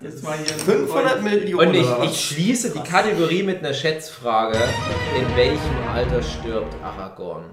[0.01, 0.45] Jetzt mal hier.
[0.57, 1.69] 500 Millionen.
[1.69, 2.05] Und ich, was?
[2.11, 4.57] ich schließe die Kategorie mit einer Schätzfrage.
[5.19, 7.43] In welchem Alter stirbt Aragorn?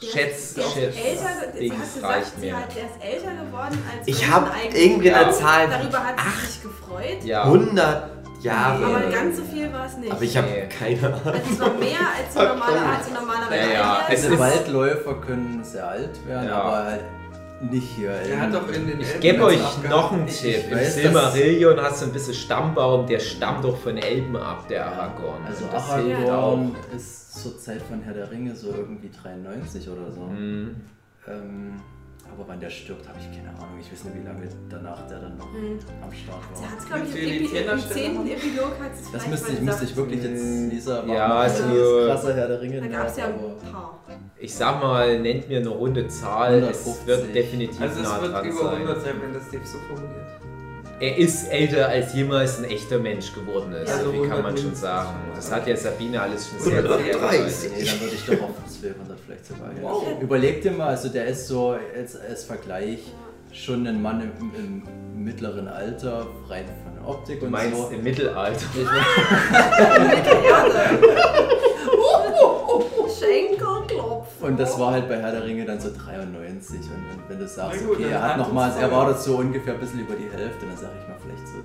[0.00, 2.56] Schätz, Der ist Schätz, älter, sie Dings hat gesagt, reicht mir.
[2.56, 4.84] hat, der ist älter geworden als Ich Menschen hab eigentlich.
[4.86, 5.32] irgendwie eine.
[5.32, 5.68] Zahl.
[5.70, 7.24] Darüber hat sie sich gefreut.
[7.24, 7.44] Ja.
[7.44, 8.10] 100
[8.42, 8.84] Jahre.
[8.84, 10.12] Aber ganz so viel war es nicht.
[10.12, 10.68] Aber ich habe Nee.
[10.68, 11.20] keine Ahnung.
[11.24, 15.64] also es war mehr als sie normale, als normalerweise Ja, ja, Also ist- Waldläufer können
[15.64, 16.60] sehr alt werden, Ja.
[16.60, 17.04] aber halt
[17.62, 18.10] nicht hier.
[18.10, 20.56] Er hat doch in den Ich gebe euch Abgang- noch einen Ich- Tipp.
[20.66, 24.68] ich Im weiß, Silmarillion hast du ein bisschen Stammbaum, der stammt doch von Elben ab,
[24.68, 25.42] der Aragorn.
[25.46, 30.20] Also Aragorn ist zur Zeit von Herr der Ringe so irgendwie 93 oder so.
[30.22, 30.76] Mhm.
[31.28, 31.80] Ähm,
[32.32, 33.78] aber wann der stirbt, habe ich keine Ahnung.
[33.80, 35.78] Ich weiß nicht, wie lange danach der dann noch Mhm.
[36.02, 36.70] am Start war.
[36.70, 38.18] hat es, glaube ich, im, Epi im Zehnerstelle 10.
[38.18, 38.26] haben?
[38.28, 42.34] Epilog hat es Das müsste ich, müsste ich wirklich jetzt Lisa Ja, also- als krasser
[42.34, 42.80] Herr der Ringe.
[42.80, 43.34] Da gab es ja ein
[43.72, 44.00] paar.
[44.38, 46.54] Ich sag mal, nennt mir eine runde Zahl.
[46.62, 46.92] 150.
[47.00, 48.76] Es wird definitiv Also es nah wird dran über sein.
[48.76, 50.26] 100 sein, wenn das Dave so formuliert.
[50.98, 53.90] Er ist älter als jemals ein echter Mensch geworden ist.
[53.92, 54.80] Also so viel kann man schon 150.
[54.80, 55.10] sagen.
[55.34, 57.70] Das hat ja Sabine alles schon sehr, sehr 130.
[57.76, 59.82] Nee, dann würde ich doch auf 1200 vielleicht sogar gehen.
[59.82, 60.04] Wow.
[60.22, 63.00] Überleg dir mal, also der ist so als, als Vergleich
[63.52, 64.82] schon ein Mann im, im
[65.24, 67.88] mittleren Alter, rein von der Optik Du und meinst so.
[67.88, 68.64] im Mittelalter.
[73.18, 74.26] Schenkelklopf.
[74.40, 76.80] Und das war halt bei Herr der Ringe dann so 93.
[76.80, 79.24] Und wenn, wenn du sagst, gut, okay, er hat hat nochmal, uns er war das
[79.24, 81.56] so ungefähr ein bisschen über die Hälfte, dann sag ich mal vielleicht so.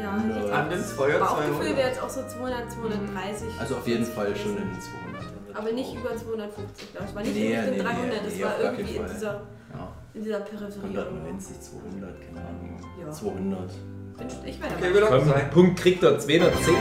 [0.00, 0.46] Ja, 200.
[0.46, 1.76] ich An ins Feuer Bauchgefühl 200.
[1.76, 3.48] wäre jetzt auch so 200, 230.
[3.60, 5.56] Also auf jeden Fall schon in den 200.
[5.58, 7.14] Aber nicht über 250, glaube ich.
[7.16, 9.32] War nicht Nee, in Richtung nee, 300, nee, das nee, war irgendwie in dieser,
[9.74, 10.94] Ja, in dieser Peripherie.
[10.94, 11.00] irgendwo.
[11.00, 12.80] 190, 200, keine Ahnung.
[13.04, 13.10] Ja.
[13.10, 13.70] 200.
[14.18, 15.44] Bin- Ich werde Okay.
[15.52, 16.74] Punkt kriegt er 210.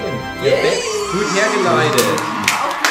[0.43, 2.46] Perfekt, gut hergeleitet.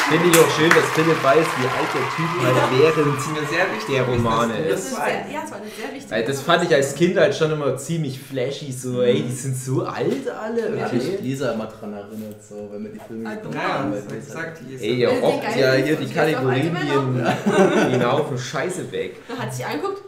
[0.09, 3.45] Finde ich auch schön, dass Philipp weiß, wie alt der Typ halt während Ist mir
[3.47, 6.11] sehr wichtig, der Romane du Das das ist sehr, ja, es war eine sehr wichtige
[6.11, 9.57] Weil das fand ich als Kind halt schon immer ziemlich flashy, so ey, die sind
[9.57, 10.71] so alt alle.
[10.71, 11.19] Da habe ich Okay.
[11.21, 14.61] Lisa immer dran erinnert, so, wenn wir die Filme du Ja, ist exakt.
[14.69, 19.17] ist Ey, ihr rockt geilen ja hier die Kategorien ein Haufen Scheiße weg.
[19.27, 20.01] Da hat sich angeguckt.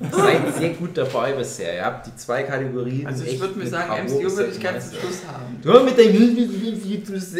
[0.00, 1.74] Seid sehr gut dabei bisher.
[1.74, 3.04] Ihr habt die zwei Kategorien.
[3.06, 5.00] Also ich würde mir sagen, MCU würde ich ganz zum.
[5.00, 5.58] Schluss haben.
[5.60, 7.34] Du mit deinem MCU ist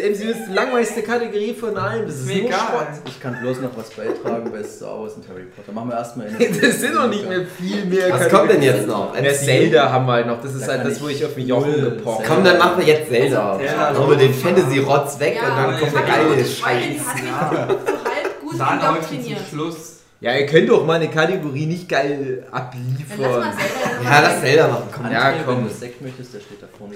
[0.49, 2.05] die langweiligste Kategorie von allen.
[2.05, 2.59] Das ist Mir egal.
[2.59, 2.87] Schrott.
[3.05, 5.71] Ich kann bloß noch was beitragen bei Star Wars und Harry Potter.
[5.71, 8.87] Machen wir erstmal in Das sind noch nicht mehr viel mehr Was kommt denn jetzt
[8.87, 9.13] noch?
[9.13, 9.33] Mehr?
[9.33, 10.41] Zelda haben wir halt noch.
[10.41, 12.33] Das ist Da halt das, wo ich auf den Jochen gepocht Zelda.
[12.35, 13.57] Komm, dann machen wir jetzt Zelda.
[13.93, 17.07] Machen wir den Fantasy-Rotz weg und dann kommt der geile Scheiß.
[17.07, 17.67] hat mich Ja.
[17.69, 19.39] so halb gut Zahnhäutchen zum indoktriniert.
[19.49, 19.98] Schluss.
[20.21, 23.17] Ja, ihr könnt doch mal eine Kategorie nicht geil Dann lass mal abliefern.
[23.17, 24.03] selber.
[24.03, 24.83] Ja, lass Zelda machen.
[24.93, 25.05] Komm.
[25.05, 25.63] André, Ja, wenn komm.
[25.63, 26.95] du Sekt möchtest, der steht da vorne.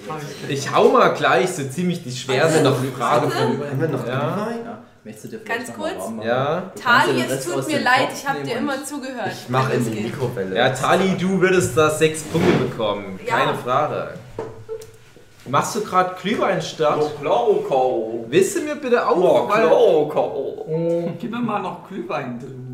[0.50, 3.42] Ich hau mal gleich so ziemlich die schwerste noch eine Frage von.
[3.42, 4.20] Haben wir noch Ja.
[4.20, 4.66] Glühwein?
[4.66, 6.26] Ja, möchtest du dir vielleicht Ganz kurz?
[6.26, 6.72] Ja.
[6.84, 9.32] Tali, es tut mir leid, ich habe dir immer zugehört.
[9.32, 10.02] Ich mach Wenn in es die.
[10.02, 10.56] Mikrowelle.
[10.58, 13.18] Ja, Tali, du würdest da sechs Punkte bekommen.
[13.26, 13.38] Ja.
[13.38, 14.08] Keine Frage.
[15.48, 17.20] Machst du gerade Glühweinstart?
[17.22, 18.26] Kloko.
[18.28, 19.50] Willst du mir bitte Oh, auch?
[19.50, 21.14] weil- Kloko.
[21.20, 22.73] Gib mir mal noch Glühwein drin.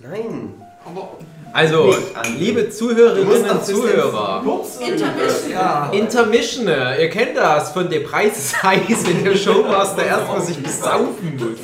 [0.00, 0.54] Nein.
[0.84, 1.18] Aber
[1.52, 1.94] Also,
[2.38, 4.42] liebe Zuhörerinnen und Zuhörer.
[4.80, 5.50] Intermission.
[5.50, 5.90] ja.
[5.92, 11.36] Intermission, ihr kennt das von der Preis ist heiß, wenn der Showmaster erstmal sich besaufen
[11.36, 11.58] muss.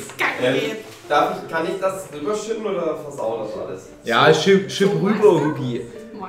[1.07, 3.81] Darf ich, kann ich das rüberschütten oder versau das alles?
[4.03, 5.81] Ja, schipp, schipp rüber, Hugi.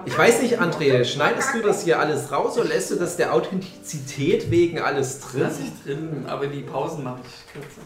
[0.04, 3.32] Ich weiß nicht, André, schneidest du das hier alles raus oder lässt du das der
[3.32, 5.40] Authentizität wegen alles drin?
[5.44, 7.80] Lass ich drin, aber die Pausen mache ich kürzer.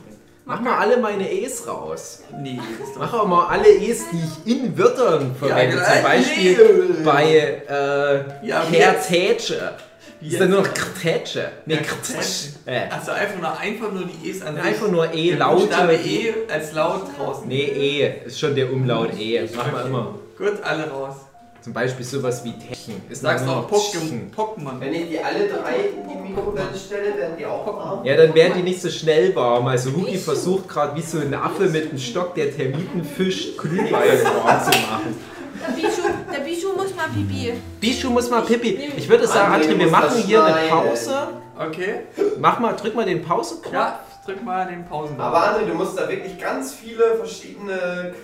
[0.44, 2.22] Mach mal alle meine E's raus.
[2.40, 3.00] Nee, das ist doch.
[3.02, 5.76] Mach auch mal alle E's, die ich in Wörtern verwende.
[5.76, 5.86] genau.
[5.92, 7.04] Zum Beispiel Nee.
[7.04, 9.74] bei äh, Ja, Kertätsche.
[10.20, 11.50] Ist dann nur noch Krtätsche.
[11.64, 12.48] Nee, Ja, Krtätsche.
[12.66, 12.88] Äh.
[12.90, 14.64] Also einfach nur, einfach nur die E's an sich.
[14.64, 17.48] Einfach nur E, die- E als laut draußen.
[17.48, 18.14] Nee, E.
[18.26, 19.40] Ist schon der Umlaut E.
[19.56, 20.14] Machen wir immer.
[20.36, 21.14] Gut, alle raus.
[21.62, 23.02] Zum Beispiel sowas wie Techen.
[23.10, 24.34] Ist Sagst dann auch Pokémon.
[24.34, 24.80] Pokémon.
[24.80, 28.04] Wenn ich die alle drei in die Mikrowelle stelle, werden die auch warm.
[28.04, 29.66] Ja, dann werden die nicht so schnell warm.
[29.66, 33.90] Also Hugi versucht gerade wie so ein Affe mit einem Stock, der Termiten fischt, Glühwein
[34.44, 35.16] warm zu machen.
[35.60, 36.02] Der Bischu,
[36.32, 37.52] der Bischu muss mal Bibi.
[37.78, 38.92] Bischu muss mal Pipi.
[38.96, 40.68] Ich würde sagen, André, du wir machen hier eine.
[40.68, 41.28] Pause.
[41.58, 42.00] Okay.
[42.38, 43.74] Mach mal, drück mal den Pause-Knopf.
[43.74, 45.20] Ja, drück mal den Pausen.
[45.20, 48.14] Aber André, du musst da wirklich ganz viele verschiedene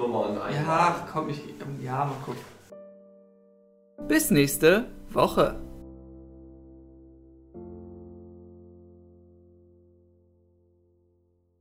[0.00, 0.54] Quiz-Nummern ein.
[0.54, 1.42] Ja, komm, ich.
[1.82, 2.40] Ja, mal gucken.
[4.08, 5.54] Bis nächste Woche.